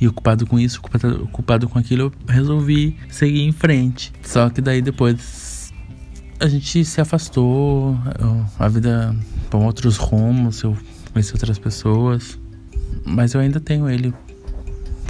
E 0.00 0.08
ocupado 0.08 0.44
com 0.44 0.58
isso, 0.58 0.80
ocupado, 0.80 1.22
ocupado 1.22 1.68
com 1.68 1.78
aquilo, 1.78 2.02
eu 2.02 2.12
resolvi 2.26 2.96
seguir 3.08 3.42
em 3.42 3.52
frente. 3.52 4.12
Só 4.22 4.50
que 4.50 4.60
daí 4.60 4.82
depois 4.82 5.72
a 6.40 6.48
gente 6.48 6.84
se 6.84 7.00
afastou, 7.00 7.96
a 8.58 8.68
vida 8.68 9.14
tomou 9.48 9.68
outros 9.68 9.96
rumos, 9.96 10.64
eu 10.64 10.76
conheci 11.12 11.32
outras 11.32 11.60
pessoas. 11.60 12.36
Mas 13.06 13.34
eu 13.34 13.40
ainda 13.40 13.60
tenho 13.60 13.88
ele 13.88 14.12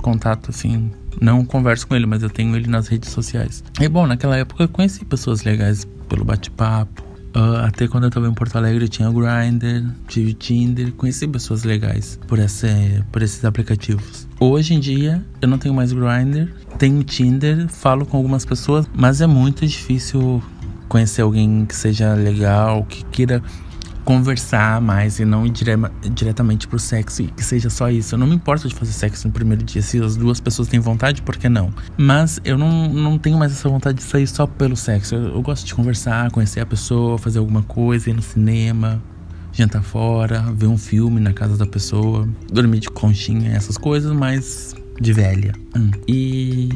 contato 0.03 0.51
assim 0.51 0.91
não 1.23 1.45
converso 1.45 1.87
com 1.87 1.95
ele, 1.95 2.05
mas 2.05 2.23
eu 2.23 2.29
tenho 2.29 2.55
ele 2.57 2.69
nas 2.69 2.89
redes 2.89 3.11
sociais. 3.11 3.63
E 3.81 3.89
bom, 3.89 4.07
naquela 4.07 4.37
época 4.37 4.65
eu 4.65 4.69
conheci 4.69 5.05
pessoas 5.05 5.45
legais 5.45 5.87
pelo 6.09 6.25
bate-papo. 6.25 7.03
Uh, 7.35 7.65
até 7.65 7.89
quando 7.89 8.05
eu 8.05 8.11
tava 8.11 8.29
em 8.29 8.35
Porto 8.35 8.57
Alegre 8.57 8.87
tinha 8.89 9.09
o 9.09 9.13
Grindr, 9.15 9.91
tive 10.07 10.35
Tinder, 10.35 10.93
conheci 10.93 11.27
pessoas 11.27 11.65
legais 11.65 12.21
por, 12.27 12.39
essa, 12.39 12.69
por 13.11 13.23
esses 13.23 13.43
aplicativos. 13.43 14.29
Hoje 14.39 14.75
em 14.75 14.81
dia 14.81 15.25
eu 15.41 15.49
não 15.49 15.57
tenho 15.57 15.75
mais 15.75 15.95
Grindr, 15.95 16.53
tenho 16.77 17.03
Tinder, 17.03 17.69
falo 17.69 18.05
com 18.05 18.19
algumas 18.19 18.45
pessoas, 18.45 18.87
mas 18.95 19.23
é 19.23 19.27
muito 19.27 19.67
difícil 19.67 20.43
conhecer 20.89 21.23
alguém 21.23 21.65
que 21.65 21.75
seja 21.75 22.13
legal, 22.13 22.85
que 22.85 23.03
queira 23.07 23.43
conversar 24.05 24.81
mais 24.81 25.19
e 25.19 25.25
não 25.25 25.47
ir 25.47 25.51
dire 25.51 25.73
diretamente 26.13 26.67
pro 26.67 26.79
sexo 26.79 27.23
e 27.23 27.27
que 27.29 27.45
seja 27.45 27.71
só 27.71 27.91
isso. 27.91 28.15
Eu 28.15 28.19
não 28.19 28.27
me 28.27 28.35
importo 28.35 28.69
de 28.69 28.75
fazer 28.75 28.93
sexo 28.93 29.27
no 29.29 29.33
primeiro 29.33 29.63
dia. 29.63 29.83
Se 29.83 30.03
as 30.03 30.17
duas 30.17 30.41
pessoas 30.41 30.69
têm 30.69 30.81
vontade, 30.81 31.23
por 31.23 31.37
que 31.37 31.49
não? 31.49 31.73
Mas 31.97 32.41
eu 32.45 32.59
não, 32.59 32.89
não 32.89 33.19
tenho 33.19 33.39
mais 33.39 33.53
essa 33.53 33.69
vontade 33.69 33.99
de 33.99 34.05
sair 34.05 34.27
só 34.27 34.47
pelo 34.47 34.77
sexo. 34.77 35.15
Eu, 35.15 35.35
eu 35.35 35.43
gosto 35.43 35.67
de 35.67 35.75
conversar, 35.75 36.31
conhecer 36.31 36.61
a 36.61 36.67
pessoa, 36.67 37.19
fazer 37.19 37.39
alguma 37.39 37.63
coisa, 37.63 38.11
ir 38.11 38.15
no 38.15 38.23
cinema, 38.23 39.03
jantar 39.53 39.83
fora, 39.83 40.41
ver 40.55 40.67
um 40.67 40.79
filme 40.79 41.21
na 41.21 41.33
casa 41.33 41.57
da 41.57 41.67
pessoa, 41.67 42.29
dormir 42.53 42.81
de 42.81 42.91
conchinha, 42.91 43.53
essas 43.53 43.77
coisas, 43.77 44.13
mas 44.13 44.75
de 45.01 45.13
velha. 45.13 45.53
Hum. 45.77 45.91
E 46.09 46.69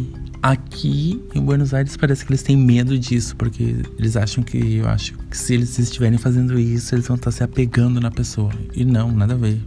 Aqui 0.42 1.22
em 1.34 1.40
Buenos 1.40 1.74
Aires 1.74 1.96
parece 1.96 2.24
que 2.24 2.30
eles 2.30 2.42
têm 2.42 2.56
medo 2.56 2.98
disso, 2.98 3.34
porque 3.36 3.76
eles 3.98 4.16
acham 4.16 4.44
que 4.44 4.76
eu 4.76 4.88
acho 4.88 5.14
que 5.30 5.36
se 5.36 5.54
eles 5.54 5.78
estiverem 5.78 6.18
fazendo 6.18 6.58
isso, 6.58 6.94
eles 6.94 7.06
vão 7.06 7.16
estar 7.16 7.30
se 7.30 7.42
apegando 7.42 8.00
na 8.00 8.10
pessoa. 8.10 8.52
E 8.74 8.84
não, 8.84 9.10
nada 9.10 9.34
a 9.34 9.36
ver. 9.36 9.60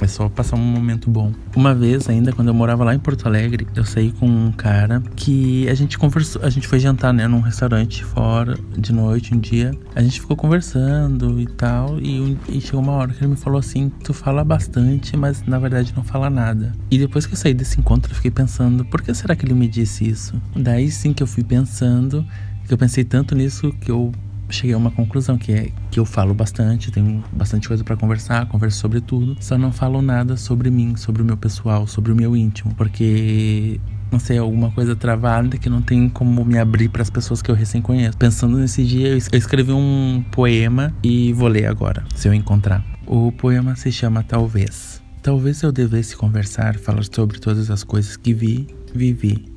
É 0.00 0.06
só 0.06 0.28
passar 0.28 0.56
um 0.56 0.60
momento 0.60 1.10
bom. 1.10 1.32
Uma 1.54 1.74
vez, 1.74 2.08
ainda 2.08 2.32
quando 2.32 2.48
eu 2.48 2.54
morava 2.54 2.84
lá 2.84 2.94
em 2.94 2.98
Porto 2.98 3.26
Alegre, 3.26 3.66
eu 3.74 3.84
saí 3.84 4.12
com 4.12 4.26
um 4.26 4.52
cara 4.52 5.02
que 5.14 5.68
a 5.68 5.74
gente 5.74 5.98
conversou, 5.98 6.42
a 6.42 6.50
gente 6.50 6.66
foi 6.68 6.78
jantar, 6.78 7.12
né, 7.12 7.26
num 7.26 7.40
restaurante 7.40 8.04
fora 8.04 8.58
de 8.76 8.92
noite 8.92 9.34
um 9.34 9.38
dia. 9.38 9.72
A 9.94 10.02
gente 10.02 10.20
ficou 10.20 10.36
conversando 10.36 11.40
e 11.40 11.46
tal, 11.46 11.98
e, 12.00 12.36
e 12.48 12.60
chegou 12.60 12.80
uma 12.80 12.92
hora 12.92 13.12
que 13.12 13.20
ele 13.20 13.30
me 13.30 13.36
falou 13.36 13.58
assim: 13.58 13.90
"Tu 14.02 14.12
fala 14.12 14.44
bastante, 14.44 15.16
mas 15.16 15.42
na 15.46 15.58
verdade 15.58 15.92
não 15.96 16.04
fala 16.04 16.28
nada". 16.28 16.72
E 16.90 16.98
depois 16.98 17.26
que 17.26 17.32
eu 17.32 17.36
saí 17.36 17.54
desse 17.54 17.80
encontro, 17.80 18.12
eu 18.12 18.16
fiquei 18.16 18.30
pensando: 18.30 18.84
"Por 18.84 19.02
que 19.02 19.12
será 19.14 19.34
que 19.34 19.44
ele 19.44 19.54
me 19.54 19.68
disse 19.68 20.08
isso?". 20.08 20.40
Daí 20.54 20.90
sim 20.90 21.12
que 21.12 21.22
eu 21.22 21.26
fui 21.26 21.42
pensando, 21.42 22.26
que 22.66 22.74
eu 22.74 22.78
pensei 22.78 23.04
tanto 23.04 23.34
nisso 23.34 23.72
que 23.80 23.90
eu 23.90 24.12
cheguei 24.48 24.74
a 24.74 24.78
uma 24.78 24.90
conclusão 24.90 25.36
que 25.36 25.52
é 25.52 25.70
que 25.90 25.98
eu 25.98 26.04
falo 26.04 26.34
bastante, 26.34 26.90
tenho 26.90 27.22
bastante 27.32 27.68
coisa 27.68 27.82
para 27.82 27.96
conversar, 27.96 28.46
converso 28.46 28.78
sobre 28.78 29.00
tudo, 29.00 29.36
só 29.40 29.56
não 29.56 29.72
falo 29.72 30.00
nada 30.02 30.36
sobre 30.36 30.70
mim, 30.70 30.96
sobre 30.96 31.22
o 31.22 31.24
meu 31.24 31.36
pessoal, 31.36 31.86
sobre 31.86 32.12
o 32.12 32.16
meu 32.16 32.36
íntimo, 32.36 32.74
porque 32.74 33.80
não 34.10 34.18
sei, 34.18 34.38
alguma 34.38 34.70
coisa 34.70 34.94
travada 34.94 35.58
que 35.58 35.68
não 35.68 35.82
tem 35.82 36.08
como 36.08 36.44
me 36.44 36.58
abrir 36.58 36.88
para 36.88 37.02
as 37.02 37.10
pessoas 37.10 37.42
que 37.42 37.50
eu 37.50 37.54
recém 37.54 37.82
conheço. 37.82 38.16
Pensando 38.16 38.56
nesse 38.56 38.84
dia, 38.84 39.08
eu 39.08 39.16
escrevi 39.16 39.72
um 39.72 40.24
poema 40.30 40.94
e 41.02 41.32
vou 41.32 41.48
ler 41.48 41.66
agora, 41.66 42.04
se 42.14 42.28
eu 42.28 42.34
encontrar. 42.34 42.84
O 43.06 43.32
poema 43.32 43.74
se 43.76 43.90
chama 43.90 44.22
Talvez. 44.22 45.02
Talvez 45.22 45.62
eu 45.62 45.72
devesse 45.72 46.16
conversar, 46.16 46.76
falar 46.76 47.02
sobre 47.10 47.40
todas 47.40 47.68
as 47.70 47.82
coisas 47.82 48.16
que 48.16 48.32
vi, 48.32 48.68
vivi. 48.94 49.55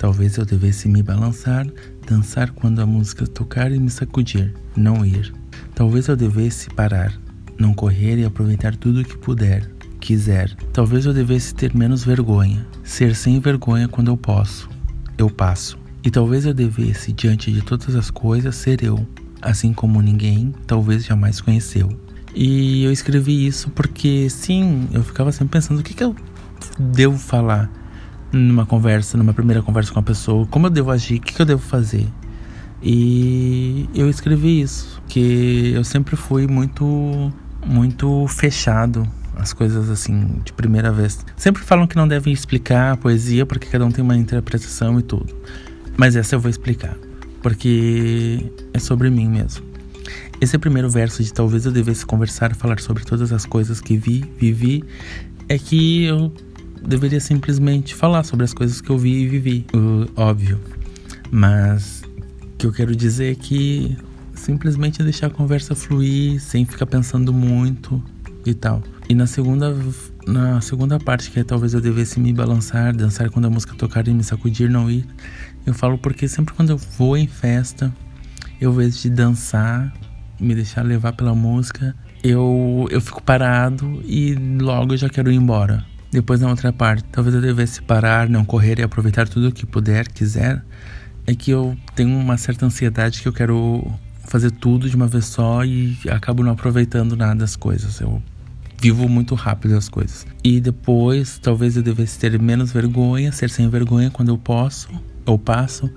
Talvez 0.00 0.38
eu 0.38 0.46
devesse 0.46 0.88
me 0.88 1.02
balançar, 1.02 1.66
dançar 2.08 2.52
quando 2.52 2.80
a 2.80 2.86
música 2.86 3.26
tocar 3.26 3.70
e 3.70 3.78
me 3.78 3.90
sacudir, 3.90 4.54
não 4.74 5.04
ir. 5.04 5.30
Talvez 5.74 6.08
eu 6.08 6.16
devesse 6.16 6.70
parar, 6.70 7.12
não 7.58 7.74
correr 7.74 8.16
e 8.16 8.24
aproveitar 8.24 8.74
tudo 8.74 9.02
o 9.02 9.04
que 9.04 9.18
puder, 9.18 9.70
quiser. 10.00 10.56
Talvez 10.72 11.04
eu 11.04 11.12
devesse 11.12 11.54
ter 11.54 11.76
menos 11.76 12.02
vergonha, 12.02 12.66
ser 12.82 13.14
sem 13.14 13.38
vergonha 13.40 13.88
quando 13.88 14.08
eu 14.08 14.16
posso. 14.16 14.70
Eu 15.18 15.28
passo. 15.28 15.78
E 16.02 16.10
talvez 16.10 16.46
eu 16.46 16.54
devesse, 16.54 17.12
diante 17.12 17.52
de 17.52 17.60
todas 17.60 17.94
as 17.94 18.10
coisas, 18.10 18.56
ser 18.56 18.82
eu, 18.82 19.06
assim 19.42 19.74
como 19.74 20.00
ninguém 20.00 20.54
talvez 20.66 21.04
jamais 21.04 21.42
conheceu. 21.42 21.90
E 22.34 22.84
eu 22.84 22.90
escrevi 22.90 23.46
isso 23.46 23.68
porque, 23.68 24.30
sim, 24.30 24.88
eu 24.92 25.04
ficava 25.04 25.30
sempre 25.30 25.58
pensando: 25.58 25.80
o 25.80 25.82
que, 25.82 25.92
que 25.92 26.04
eu 26.04 26.16
devo 26.78 27.18
falar? 27.18 27.70
Numa 28.32 28.64
conversa, 28.66 29.16
numa 29.16 29.34
primeira 29.34 29.62
conversa 29.62 29.92
com 29.92 29.98
a 29.98 30.02
pessoa, 30.02 30.46
como 30.46 30.66
eu 30.66 30.70
devo 30.70 30.90
agir, 30.90 31.16
o 31.16 31.20
que, 31.20 31.34
que 31.34 31.42
eu 31.42 31.46
devo 31.46 31.62
fazer. 31.62 32.06
E 32.82 33.88
eu 33.94 34.08
escrevi 34.08 34.60
isso, 34.60 35.02
que 35.08 35.72
eu 35.74 35.84
sempre 35.84 36.16
fui 36.16 36.46
muito, 36.46 37.32
muito 37.66 38.26
fechado 38.28 39.06
as 39.36 39.52
coisas 39.52 39.88
assim 39.90 40.40
de 40.44 40.52
primeira 40.52 40.90
vez. 40.92 41.24
Sempre 41.36 41.62
falam 41.62 41.86
que 41.86 41.96
não 41.96 42.06
devem 42.06 42.32
explicar 42.32 42.92
a 42.92 42.96
poesia 42.96 43.44
porque 43.44 43.66
cada 43.66 43.84
um 43.84 43.90
tem 43.90 44.02
uma 44.02 44.16
interpretação 44.16 44.98
e 44.98 45.02
tudo. 45.02 45.34
Mas 45.96 46.16
essa 46.16 46.34
eu 46.34 46.40
vou 46.40 46.50
explicar, 46.50 46.96
porque 47.42 48.50
é 48.72 48.78
sobre 48.78 49.10
mim 49.10 49.28
mesmo. 49.28 49.64
Esse 50.40 50.56
primeiro 50.56 50.88
verso 50.88 51.22
de 51.22 51.32
talvez 51.32 51.66
eu 51.66 51.72
devesse 51.72 52.06
conversar, 52.06 52.54
falar 52.54 52.80
sobre 52.80 53.04
todas 53.04 53.30
as 53.30 53.44
coisas 53.44 53.80
que 53.80 53.96
vi, 53.96 54.24
vivi, 54.38 54.82
é 55.48 55.58
que 55.58 56.04
eu 56.04 56.32
deveria 56.82 57.20
simplesmente 57.20 57.94
falar 57.94 58.24
sobre 58.24 58.44
as 58.44 58.52
coisas 58.52 58.80
que 58.80 58.90
eu 58.90 58.98
vi 58.98 59.22
e 59.22 59.28
vivi, 59.28 59.66
óbvio. 60.16 60.60
Mas 61.30 62.02
o 62.42 62.56
que 62.56 62.66
eu 62.66 62.72
quero 62.72 62.94
dizer 62.94 63.32
é 63.32 63.34
que 63.34 63.96
simplesmente 64.34 65.02
deixar 65.02 65.26
a 65.28 65.30
conversa 65.30 65.74
fluir 65.74 66.40
sem 66.40 66.64
ficar 66.64 66.86
pensando 66.86 67.32
muito 67.32 68.02
e 68.44 68.54
tal. 68.54 68.82
E 69.08 69.14
na 69.14 69.26
segunda 69.26 69.76
na 70.26 70.60
segunda 70.60 70.98
parte, 70.98 71.30
que 71.30 71.40
é 71.40 71.44
talvez 71.44 71.74
eu 71.74 71.80
devesse 71.80 72.20
me 72.20 72.32
balançar, 72.32 72.94
dançar 72.94 73.30
quando 73.30 73.46
a 73.46 73.50
música 73.50 73.74
tocar 73.74 74.06
e 74.06 74.12
me 74.12 74.22
sacudir, 74.22 74.70
não 74.70 74.90
ir. 74.90 75.04
Eu 75.66 75.74
falo 75.74 75.98
porque 75.98 76.28
sempre 76.28 76.54
quando 76.54 76.70
eu 76.70 76.76
vou 76.76 77.16
em 77.16 77.26
festa, 77.26 77.92
eu 78.60 78.72
vejo 78.72 79.00
de 79.00 79.10
dançar, 79.10 79.92
me 80.38 80.54
deixar 80.54 80.82
levar 80.82 81.12
pela 81.12 81.34
música, 81.34 81.94
eu, 82.22 82.86
eu 82.90 83.00
fico 83.00 83.22
parado 83.22 84.00
e 84.04 84.34
logo 84.60 84.94
eu 84.94 84.96
já 84.96 85.08
quero 85.08 85.32
ir 85.32 85.36
embora. 85.36 85.84
Depois, 86.10 86.40
na 86.40 86.48
outra 86.48 86.72
parte, 86.72 87.04
talvez 87.10 87.34
eu 87.34 87.40
devesse 87.40 87.80
parar, 87.82 88.28
não 88.28 88.44
correr 88.44 88.78
e 88.80 88.82
aproveitar 88.82 89.28
tudo 89.28 89.48
o 89.48 89.52
que 89.52 89.64
puder, 89.64 90.08
quiser. 90.08 90.64
É 91.26 91.34
que 91.34 91.50
eu 91.50 91.76
tenho 91.94 92.16
uma 92.18 92.36
certa 92.36 92.66
ansiedade 92.66 93.22
que 93.22 93.28
eu 93.28 93.32
quero 93.32 93.86
fazer 94.26 94.50
tudo 94.50 94.88
de 94.88 94.96
uma 94.96 95.06
vez 95.06 95.26
só 95.26 95.64
e 95.64 95.96
acabo 96.08 96.42
não 96.42 96.52
aproveitando 96.52 97.16
nada 97.16 97.36
das 97.36 97.54
coisas. 97.54 98.00
Eu 98.00 98.22
vivo 98.80 99.08
muito 99.08 99.34
rápido 99.34 99.76
as 99.76 99.88
coisas. 99.88 100.26
E 100.42 100.60
depois, 100.60 101.38
talvez 101.38 101.76
eu 101.76 101.82
devesse 101.82 102.18
ter 102.18 102.38
menos 102.40 102.72
vergonha, 102.72 103.30
ser 103.30 103.50
sem 103.50 103.68
vergonha 103.68 104.10
quando 104.10 104.30
eu 104.30 104.38
posso 104.38 104.88
ou 105.26 105.38
passo. 105.38 105.90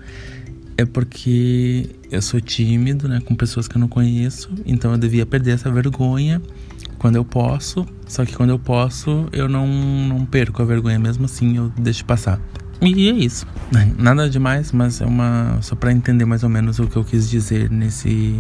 É 0.78 0.86
porque 0.86 1.90
eu 2.12 2.22
sou 2.22 2.42
tímido, 2.42 3.08
né, 3.08 3.20
com 3.22 3.36
pessoas 3.36 3.68
que 3.68 3.76
eu 3.76 3.80
não 3.80 3.88
conheço, 3.88 4.50
então 4.66 4.92
eu 4.92 4.98
devia 4.98 5.26
perder 5.26 5.52
essa 5.52 5.72
vergonha 5.72 6.42
quando 7.04 7.18
eu 7.18 7.26
posso, 7.26 7.86
só 8.08 8.24
que 8.24 8.34
quando 8.34 8.52
eu 8.52 8.58
posso, 8.58 9.28
eu 9.34 9.50
não, 9.50 9.68
não 9.68 10.26
perco 10.26 10.62
a 10.62 10.66
vergonha 10.66 10.98
mesmo 10.98 11.26
assim, 11.26 11.58
eu 11.58 11.70
deixo 11.78 12.06
passar. 12.06 12.40
E 12.82 13.10
é 13.10 13.12
isso. 13.12 13.46
Nada 14.00 14.30
demais, 14.30 14.72
mas 14.72 15.02
é 15.02 15.06
uma 15.06 15.58
só 15.62 15.76
para 15.76 15.92
entender 15.92 16.24
mais 16.24 16.44
ou 16.44 16.50
menos 16.50 16.80
o 16.80 16.88
que 16.88 16.96
eu 16.96 17.04
quis 17.04 17.30
dizer 17.30 17.70
nesse 17.70 18.40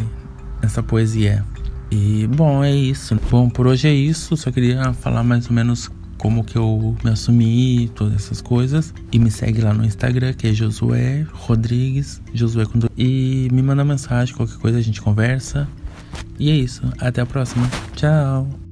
nessa 0.62 0.82
poesia. 0.82 1.43
E 1.91 2.26
bom, 2.26 2.63
é 2.63 2.73
isso. 2.73 3.19
Bom, 3.30 3.49
por 3.49 3.67
hoje 3.67 3.89
é 3.89 3.93
isso. 3.93 4.38
Só 4.38 4.49
queria 4.49 4.93
falar 4.93 5.23
mais 5.23 5.47
ou 5.47 5.54
menos 5.54 5.91
como 6.17 6.41
que 6.41 6.58
eu 6.58 6.95
me 7.04 7.12
assumi, 7.12 7.91
todas 7.93 8.15
essas 8.15 8.39
coisas. 8.39 8.93
E 9.12 9.19
me 9.19 9.30
segue 9.30 9.60
lá 9.60 9.73
no 9.73 9.84
Instagram, 9.84 10.32
que 10.32 10.47
é 10.47 10.54
Josué 10.54 11.28
Rodrigues, 11.34 12.21
Josué 12.34 12.65
com 12.65 12.80
E 12.97 13.49
me 13.52 13.62
manda 13.62 13.84
mensagem, 13.84 14.34
qualquer 14.34 14.58
coisa 14.58 14.78
a 14.78 14.82
gente 14.82 15.02
conversa. 15.02 15.67
E 16.43 16.51
é 16.51 16.56
isso. 16.56 16.82
Até 16.99 17.21
a 17.21 17.25
próxima. 17.25 17.65
Tchau. 17.95 18.62